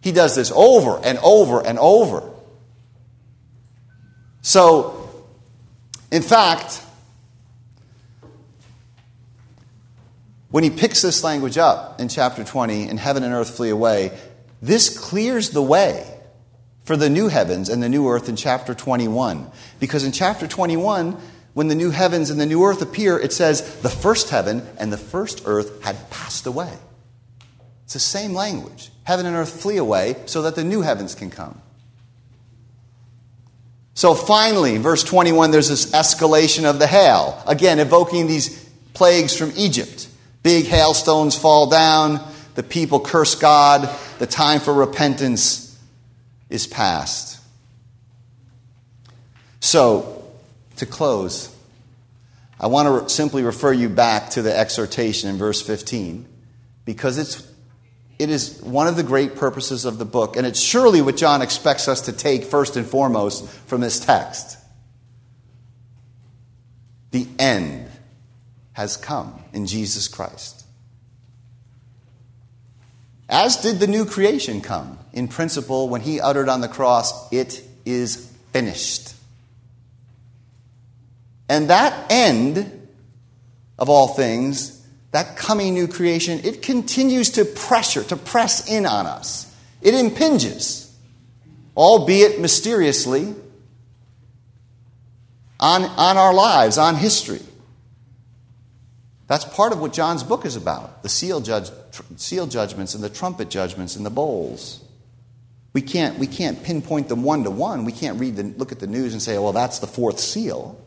He 0.00 0.10
does 0.10 0.34
this 0.34 0.52
over 0.54 1.00
and 1.04 1.18
over 1.22 1.64
and 1.64 1.78
over. 1.78 2.28
So, 4.42 5.26
in 6.10 6.22
fact, 6.22 6.82
when 10.50 10.64
he 10.64 10.70
picks 10.70 11.02
this 11.02 11.22
language 11.22 11.58
up 11.58 12.00
in 12.00 12.08
chapter 12.08 12.42
20, 12.42 12.88
and 12.88 12.98
heaven 12.98 13.22
and 13.22 13.32
earth 13.32 13.56
flee 13.56 13.70
away, 13.70 14.18
this 14.60 14.98
clears 14.98 15.50
the 15.50 15.62
way 15.62 16.17
for 16.88 16.96
the 16.96 17.10
new 17.10 17.28
heavens 17.28 17.68
and 17.68 17.82
the 17.82 17.88
new 17.88 18.08
earth 18.08 18.30
in 18.30 18.34
chapter 18.34 18.72
21. 18.72 19.50
Because 19.78 20.04
in 20.04 20.10
chapter 20.10 20.46
21, 20.46 21.18
when 21.52 21.68
the 21.68 21.74
new 21.74 21.90
heavens 21.90 22.30
and 22.30 22.40
the 22.40 22.46
new 22.46 22.64
earth 22.64 22.80
appear, 22.80 23.18
it 23.18 23.30
says 23.30 23.80
the 23.80 23.90
first 23.90 24.30
heaven 24.30 24.66
and 24.78 24.90
the 24.90 24.96
first 24.96 25.42
earth 25.44 25.82
had 25.84 26.08
passed 26.08 26.46
away. 26.46 26.72
It's 27.84 27.92
the 27.92 28.00
same 28.00 28.32
language. 28.32 28.90
Heaven 29.04 29.26
and 29.26 29.36
earth 29.36 29.60
flee 29.60 29.76
away 29.76 30.16
so 30.24 30.40
that 30.40 30.54
the 30.54 30.64
new 30.64 30.80
heavens 30.80 31.14
can 31.14 31.30
come. 31.30 31.60
So 33.92 34.14
finally, 34.14 34.78
verse 34.78 35.04
21, 35.04 35.50
there's 35.50 35.68
this 35.68 35.92
escalation 35.92 36.64
of 36.64 36.78
the 36.78 36.86
hail. 36.86 37.42
Again, 37.46 37.80
evoking 37.80 38.28
these 38.28 38.66
plagues 38.94 39.36
from 39.36 39.52
Egypt. 39.58 40.08
Big 40.42 40.64
hailstones 40.64 41.36
fall 41.36 41.66
down, 41.66 42.26
the 42.54 42.62
people 42.62 42.98
curse 42.98 43.34
God, 43.34 43.94
the 44.18 44.26
time 44.26 44.60
for 44.60 44.72
repentance 44.72 45.67
is 46.50 46.66
past. 46.66 47.40
So, 49.60 50.30
to 50.76 50.86
close, 50.86 51.54
I 52.60 52.68
want 52.68 53.08
to 53.08 53.14
simply 53.14 53.42
refer 53.42 53.72
you 53.72 53.88
back 53.88 54.30
to 54.30 54.42
the 54.42 54.56
exhortation 54.56 55.30
in 55.30 55.36
verse 55.36 55.60
15 55.62 56.26
because 56.84 57.18
it's 57.18 57.48
it 58.18 58.30
is 58.30 58.60
one 58.62 58.88
of 58.88 58.96
the 58.96 59.04
great 59.04 59.36
purposes 59.36 59.84
of 59.84 59.98
the 59.98 60.04
book, 60.04 60.36
and 60.36 60.44
it's 60.44 60.60
surely 60.60 61.00
what 61.00 61.16
John 61.16 61.40
expects 61.40 61.86
us 61.86 62.02
to 62.02 62.12
take 62.12 62.44
first 62.44 62.76
and 62.76 62.84
foremost 62.84 63.48
from 63.48 63.80
this 63.80 64.00
text. 64.00 64.58
The 67.12 67.28
end 67.38 67.88
has 68.72 68.96
come 68.96 69.44
in 69.52 69.66
Jesus 69.66 70.08
Christ. 70.08 70.64
As 73.28 73.58
did 73.58 73.78
the 73.78 73.86
new 73.86 74.04
creation 74.04 74.60
come 74.60 74.98
in 75.18 75.26
principle 75.26 75.88
when 75.88 76.00
he 76.00 76.20
uttered 76.20 76.48
on 76.48 76.60
the 76.60 76.68
cross, 76.68 77.30
It 77.32 77.60
is 77.84 78.32
finished. 78.52 79.14
And 81.48 81.70
that 81.70 82.06
end 82.08 82.88
of 83.78 83.88
all 83.88 84.08
things 84.08 84.86
that 85.10 85.36
coming 85.36 85.74
new 85.74 85.88
creation, 85.88 86.40
it 86.44 86.62
continues 86.62 87.30
to 87.30 87.44
pressure, 87.44 88.04
to 88.04 88.16
press 88.16 88.70
in 88.70 88.86
on 88.86 89.06
us. 89.06 89.52
It 89.82 89.94
impinges, 89.94 90.94
albeit 91.76 92.40
mysteriously, 92.40 93.34
on, 95.58 95.82
on 95.82 96.16
our 96.16 96.32
lives, 96.32 96.78
on 96.78 96.94
history. 96.94 97.40
That's 99.26 99.44
part 99.44 99.72
of 99.72 99.80
what 99.80 99.92
John's 99.92 100.22
book 100.22 100.46
is 100.46 100.54
about 100.54 101.02
the 101.02 101.08
seal, 101.08 101.40
judge, 101.40 101.70
seal 102.16 102.46
judgments 102.46 102.94
and 102.94 103.02
the 103.02 103.10
trumpet 103.10 103.50
judgments 103.50 103.96
and 103.96 104.06
the 104.06 104.10
bowls. 104.10 104.84
We 105.72 105.82
can't, 105.82 106.18
we 106.18 106.26
can't 106.26 106.62
pinpoint 106.62 107.08
them 107.08 107.22
one 107.22 107.44
to 107.44 107.50
one. 107.50 107.84
We 107.84 107.92
can't 107.92 108.18
read 108.18 108.36
the, 108.36 108.42
look 108.42 108.72
at 108.72 108.80
the 108.80 108.86
news 108.86 109.12
and 109.12 109.22
say, 109.22 109.38
well, 109.38 109.52
that's 109.52 109.78
the 109.78 109.86
fourth 109.86 110.18
seal. 110.18 110.82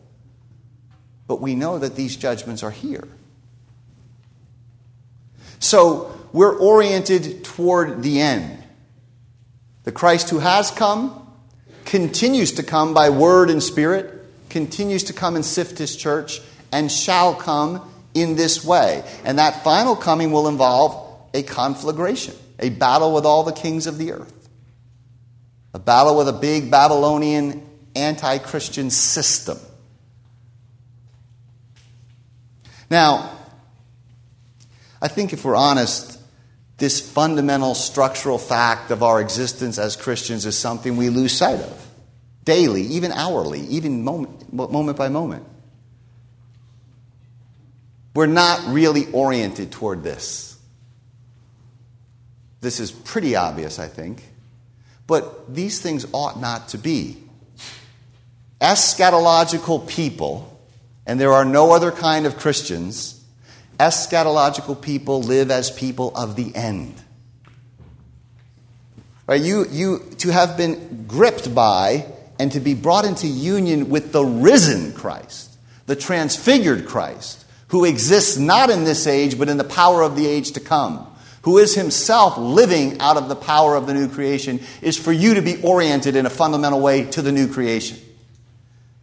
But 1.26 1.40
we 1.40 1.54
know 1.54 1.78
that 1.78 1.96
these 1.96 2.16
judgments 2.16 2.62
are 2.62 2.70
here. 2.70 3.06
So 5.60 6.18
we're 6.32 6.58
oriented 6.58 7.44
toward 7.44 8.02
the 8.02 8.20
end. 8.20 8.62
The 9.84 9.92
Christ 9.92 10.30
who 10.30 10.40
has 10.40 10.70
come 10.70 11.18
continues 11.84 12.52
to 12.52 12.62
come 12.62 12.94
by 12.94 13.10
word 13.10 13.50
and 13.50 13.62
spirit, 13.62 14.24
continues 14.48 15.04
to 15.04 15.12
come 15.12 15.36
and 15.36 15.44
sift 15.44 15.78
his 15.78 15.96
church, 15.96 16.40
and 16.72 16.90
shall 16.90 17.34
come 17.34 17.88
in 18.14 18.34
this 18.34 18.64
way. 18.64 19.04
And 19.24 19.38
that 19.38 19.62
final 19.64 19.96
coming 19.96 20.32
will 20.32 20.48
involve 20.48 21.18
a 21.34 21.42
conflagration, 21.42 22.34
a 22.58 22.68
battle 22.68 23.14
with 23.14 23.24
all 23.24 23.42
the 23.42 23.52
kings 23.52 23.86
of 23.86 23.98
the 23.98 24.12
earth, 24.12 24.41
a 25.74 25.78
battle 25.78 26.16
with 26.16 26.28
a 26.28 26.32
big 26.32 26.70
Babylonian 26.70 27.66
anti 27.94 28.38
Christian 28.38 28.90
system. 28.90 29.58
Now, 32.90 33.30
I 35.00 35.08
think 35.08 35.32
if 35.32 35.44
we're 35.44 35.56
honest, 35.56 36.20
this 36.76 37.00
fundamental 37.00 37.74
structural 37.74 38.38
fact 38.38 38.90
of 38.90 39.02
our 39.02 39.20
existence 39.20 39.78
as 39.78 39.96
Christians 39.96 40.44
is 40.46 40.58
something 40.58 40.96
we 40.96 41.08
lose 41.08 41.32
sight 41.32 41.60
of 41.60 41.88
daily, 42.44 42.82
even 42.82 43.12
hourly, 43.12 43.60
even 43.60 44.04
moment, 44.04 44.52
moment 44.52 44.98
by 44.98 45.08
moment. 45.08 45.46
We're 48.14 48.26
not 48.26 48.74
really 48.74 49.10
oriented 49.12 49.70
toward 49.70 50.02
this. 50.02 50.58
This 52.60 52.78
is 52.78 52.92
pretty 52.92 53.36
obvious, 53.36 53.78
I 53.78 53.88
think. 53.88 54.22
But 55.06 55.54
these 55.54 55.80
things 55.80 56.06
ought 56.12 56.40
not 56.40 56.68
to 56.68 56.78
be. 56.78 57.18
Eschatological 58.60 59.88
people, 59.88 60.60
and 61.06 61.20
there 61.20 61.32
are 61.32 61.44
no 61.44 61.72
other 61.72 61.90
kind 61.90 62.26
of 62.26 62.38
Christians, 62.38 63.22
eschatological 63.78 64.80
people 64.80 65.22
live 65.22 65.50
as 65.50 65.70
people 65.70 66.14
of 66.14 66.36
the 66.36 66.54
end. 66.54 66.94
Right? 69.26 69.40
You, 69.40 69.66
you, 69.70 69.98
to 70.18 70.30
have 70.30 70.56
been 70.56 71.04
gripped 71.06 71.54
by 71.54 72.06
and 72.38 72.52
to 72.52 72.60
be 72.60 72.74
brought 72.74 73.04
into 73.04 73.26
union 73.26 73.88
with 73.88 74.12
the 74.12 74.24
risen 74.24 74.92
Christ, 74.92 75.56
the 75.86 75.96
transfigured 75.96 76.86
Christ, 76.86 77.44
who 77.68 77.84
exists 77.84 78.36
not 78.36 78.70
in 78.70 78.84
this 78.84 79.06
age, 79.06 79.38
but 79.38 79.48
in 79.48 79.56
the 79.56 79.64
power 79.64 80.02
of 80.02 80.16
the 80.16 80.26
age 80.26 80.52
to 80.52 80.60
come, 80.60 81.06
who 81.42 81.58
is 81.58 81.74
himself 81.74 82.38
living 82.38 83.00
out 83.00 83.16
of 83.16 83.28
the 83.28 83.36
power 83.36 83.74
of 83.74 83.86
the 83.86 83.94
new 83.94 84.08
creation, 84.08 84.60
is 84.80 84.96
for 84.96 85.12
you 85.12 85.34
to 85.34 85.42
be 85.42 85.60
oriented 85.62 86.16
in 86.16 86.26
a 86.26 86.30
fundamental 86.30 86.80
way 86.80 87.04
to 87.04 87.22
the 87.22 87.32
new 87.32 87.52
creation. 87.52 87.98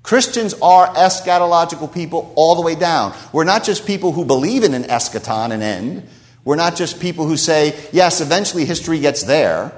Christians 0.03 0.53
are 0.61 0.87
eschatological 0.95 1.93
people 1.93 2.31
all 2.35 2.55
the 2.55 2.61
way 2.61 2.75
down. 2.75 3.13
We're 3.33 3.43
not 3.43 3.63
just 3.63 3.85
people 3.85 4.13
who 4.13 4.25
believe 4.25 4.63
in 4.63 4.73
an 4.73 4.83
eschaton, 4.83 5.51
an 5.51 5.61
end. 5.61 6.07
We're 6.45 6.55
not 6.55 6.75
just 6.77 7.01
people 7.01 7.27
who 7.27 7.37
say, 7.37 7.77
yes, 7.91 8.21
eventually 8.21 8.65
history 8.65 8.99
gets 8.99 9.23
there. 9.23 9.73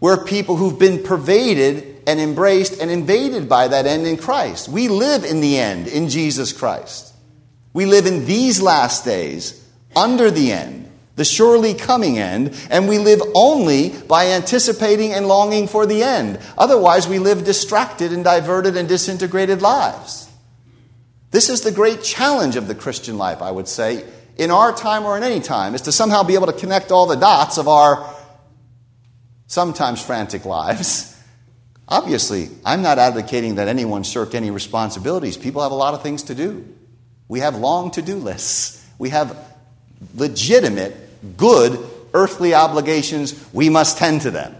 We're 0.00 0.24
people 0.24 0.56
who've 0.56 0.78
been 0.78 1.02
pervaded 1.02 2.02
and 2.06 2.20
embraced 2.20 2.80
and 2.80 2.90
invaded 2.90 3.48
by 3.48 3.68
that 3.68 3.86
end 3.86 4.06
in 4.06 4.16
Christ. 4.16 4.68
We 4.68 4.88
live 4.88 5.24
in 5.24 5.40
the 5.40 5.58
end 5.58 5.88
in 5.88 6.08
Jesus 6.08 6.52
Christ. 6.52 7.14
We 7.72 7.86
live 7.86 8.06
in 8.06 8.26
these 8.26 8.60
last 8.60 9.04
days 9.04 9.66
under 9.96 10.30
the 10.30 10.52
end 10.52 10.89
the 11.16 11.24
surely 11.24 11.74
coming 11.74 12.18
end, 12.18 12.54
and 12.70 12.88
we 12.88 12.98
live 12.98 13.20
only 13.34 13.90
by 13.90 14.28
anticipating 14.28 15.12
and 15.12 15.26
longing 15.26 15.68
for 15.68 15.86
the 15.86 16.02
end. 16.02 16.38
Otherwise, 16.56 17.08
we 17.08 17.18
live 17.18 17.44
distracted 17.44 18.12
and 18.12 18.24
diverted 18.24 18.76
and 18.76 18.88
disintegrated 18.88 19.60
lives. 19.60 20.28
This 21.30 21.48
is 21.48 21.60
the 21.60 21.72
great 21.72 22.02
challenge 22.02 22.56
of 22.56 22.66
the 22.66 22.74
Christian 22.74 23.18
life, 23.18 23.42
I 23.42 23.50
would 23.50 23.68
say, 23.68 24.04
in 24.36 24.50
our 24.50 24.72
time 24.72 25.04
or 25.04 25.16
in 25.16 25.22
any 25.22 25.40
time, 25.40 25.74
is 25.74 25.82
to 25.82 25.92
somehow 25.92 26.22
be 26.22 26.34
able 26.34 26.46
to 26.46 26.52
connect 26.52 26.90
all 26.90 27.06
the 27.06 27.16
dots 27.16 27.58
of 27.58 27.68
our 27.68 28.14
sometimes 29.46 30.02
frantic 30.02 30.44
lives. 30.44 31.16
Obviously, 31.88 32.48
I'm 32.64 32.82
not 32.82 32.98
advocating 32.98 33.56
that 33.56 33.68
anyone 33.68 34.04
shirk 34.04 34.34
any 34.34 34.50
responsibilities. 34.50 35.36
People 35.36 35.62
have 35.62 35.72
a 35.72 35.76
lot 35.76 35.94
of 35.94 36.02
things 36.02 36.24
to 36.24 36.34
do. 36.34 36.64
We 37.28 37.40
have 37.40 37.56
long 37.56 37.90
to 37.92 38.02
do 38.02 38.16
lists. 38.16 38.84
We 38.98 39.10
have 39.10 39.36
legitimate 40.14 41.36
good 41.36 41.78
earthly 42.12 42.54
obligations, 42.54 43.44
we 43.52 43.68
must 43.68 43.98
tend 43.98 44.22
to 44.22 44.30
them. 44.30 44.56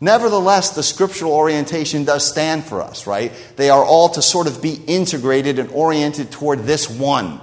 Nevertheless, 0.00 0.70
the 0.70 0.82
scriptural 0.82 1.32
orientation 1.32 2.04
does 2.04 2.26
stand 2.26 2.64
for 2.64 2.80
us, 2.80 3.06
right? 3.06 3.32
They 3.56 3.68
are 3.68 3.84
all 3.84 4.08
to 4.10 4.22
sort 4.22 4.46
of 4.46 4.62
be 4.62 4.74
integrated 4.86 5.58
and 5.58 5.70
oriented 5.70 6.30
toward 6.30 6.60
this 6.60 6.88
one 6.88 7.40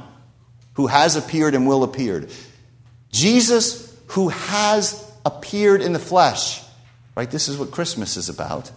who 0.74 0.88
has 0.88 1.16
appeared 1.16 1.54
and 1.54 1.68
will 1.68 1.84
appear. 1.84 2.28
Jesus, 3.12 3.96
who 4.08 4.30
has 4.30 5.04
appeared 5.24 5.82
in 5.82 5.94
the 5.94 6.00
flesh, 6.00 6.64
right? 7.16 7.30
This 7.30 7.48
is 7.48 7.58
what 7.58 7.70
Christmas 7.70 8.18
is 8.18 8.28
about, 8.28 8.72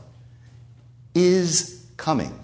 is 1.15 1.87
coming. 1.97 2.39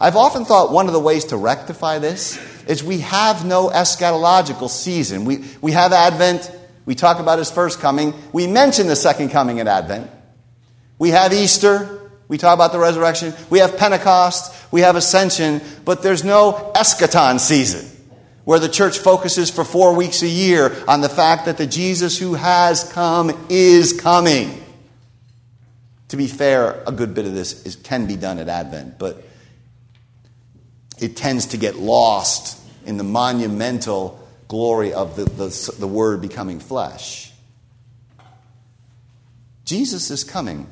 I've 0.00 0.16
often 0.16 0.46
thought 0.46 0.72
one 0.72 0.86
of 0.86 0.94
the 0.94 1.00
ways 1.00 1.26
to 1.26 1.36
rectify 1.36 1.98
this 1.98 2.38
is 2.66 2.82
we 2.82 2.98
have 2.98 3.44
no 3.44 3.68
eschatological 3.68 4.68
season. 4.68 5.24
We, 5.24 5.44
we 5.60 5.72
have 5.72 5.92
Advent, 5.92 6.50
we 6.84 6.94
talk 6.94 7.18
about 7.18 7.38
his 7.38 7.50
first 7.50 7.80
coming, 7.80 8.14
we 8.32 8.46
mention 8.46 8.86
the 8.86 8.96
second 8.96 9.30
coming 9.30 9.60
at 9.60 9.66
Advent. 9.66 10.10
We 10.98 11.10
have 11.10 11.32
Easter, 11.32 12.10
we 12.28 12.38
talk 12.38 12.54
about 12.54 12.72
the 12.72 12.78
resurrection, 12.78 13.34
we 13.50 13.58
have 13.58 13.76
Pentecost, 13.76 14.54
we 14.72 14.80
have 14.82 14.96
Ascension, 14.96 15.60
but 15.84 16.02
there's 16.02 16.24
no 16.24 16.72
eschaton 16.74 17.38
season 17.38 17.88
where 18.44 18.58
the 18.58 18.68
church 18.68 18.98
focuses 18.98 19.50
for 19.50 19.64
four 19.64 19.94
weeks 19.94 20.22
a 20.22 20.28
year 20.28 20.74
on 20.88 21.00
the 21.00 21.08
fact 21.08 21.46
that 21.46 21.58
the 21.58 21.66
Jesus 21.66 22.18
who 22.18 22.34
has 22.34 22.90
come 22.92 23.46
is 23.48 23.92
coming. 24.00 24.62
To 26.08 26.16
be 26.16 26.26
fair, 26.26 26.82
a 26.86 26.92
good 26.92 27.14
bit 27.14 27.24
of 27.24 27.34
this 27.34 27.64
is, 27.64 27.76
can 27.76 28.06
be 28.06 28.16
done 28.16 28.38
at 28.38 28.48
Advent, 28.48 28.98
but 28.98 29.24
it 31.02 31.16
tends 31.16 31.46
to 31.46 31.56
get 31.56 31.76
lost 31.76 32.58
in 32.86 32.96
the 32.96 33.04
monumental 33.04 34.18
glory 34.48 34.92
of 34.92 35.16
the, 35.16 35.24
the, 35.24 35.74
the 35.78 35.88
Word 35.88 36.20
becoming 36.20 36.60
flesh. 36.60 37.32
Jesus 39.64 40.10
is 40.10 40.24
coming. 40.24 40.66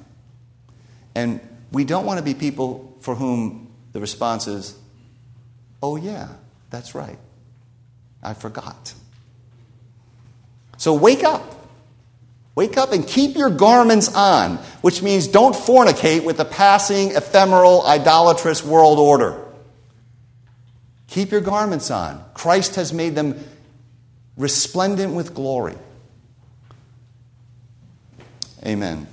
And 1.15 1.41
we 1.73 1.85
don't 1.85 2.07
want 2.07 2.19
to 2.19 2.25
be 2.25 2.35
people 2.35 2.97
for 3.01 3.15
whom 3.15 3.73
the 3.93 4.01
response 4.01 4.47
is, 4.47 4.77
oh, 5.83 5.97
yeah, 5.97 6.29
that's 6.71 6.95
right. 6.95 7.19
I 8.23 8.35
forgot. 8.35 8.95
So 10.77 10.95
wake 10.95 11.25
up. 11.25 11.57
Wake 12.55 12.77
up 12.77 12.93
and 12.93 13.07
keep 13.07 13.37
your 13.37 13.49
garments 13.49 14.15
on, 14.15 14.57
which 14.83 15.03
means 15.03 15.29
don't 15.29 15.55
fornicate 15.55 16.25
with 16.25 16.37
the 16.37 16.45
passing, 16.45 17.13
ephemeral, 17.13 17.87
idolatrous 17.87 18.63
world 18.63 18.99
order. 18.99 19.50
Keep 21.11 21.33
your 21.33 21.41
garments 21.41 21.91
on. 21.91 22.25
Christ 22.35 22.77
has 22.77 22.93
made 22.93 23.17
them 23.17 23.45
resplendent 24.37 25.15
with 25.15 25.35
glory. 25.35 25.77
Amen. 28.65 29.07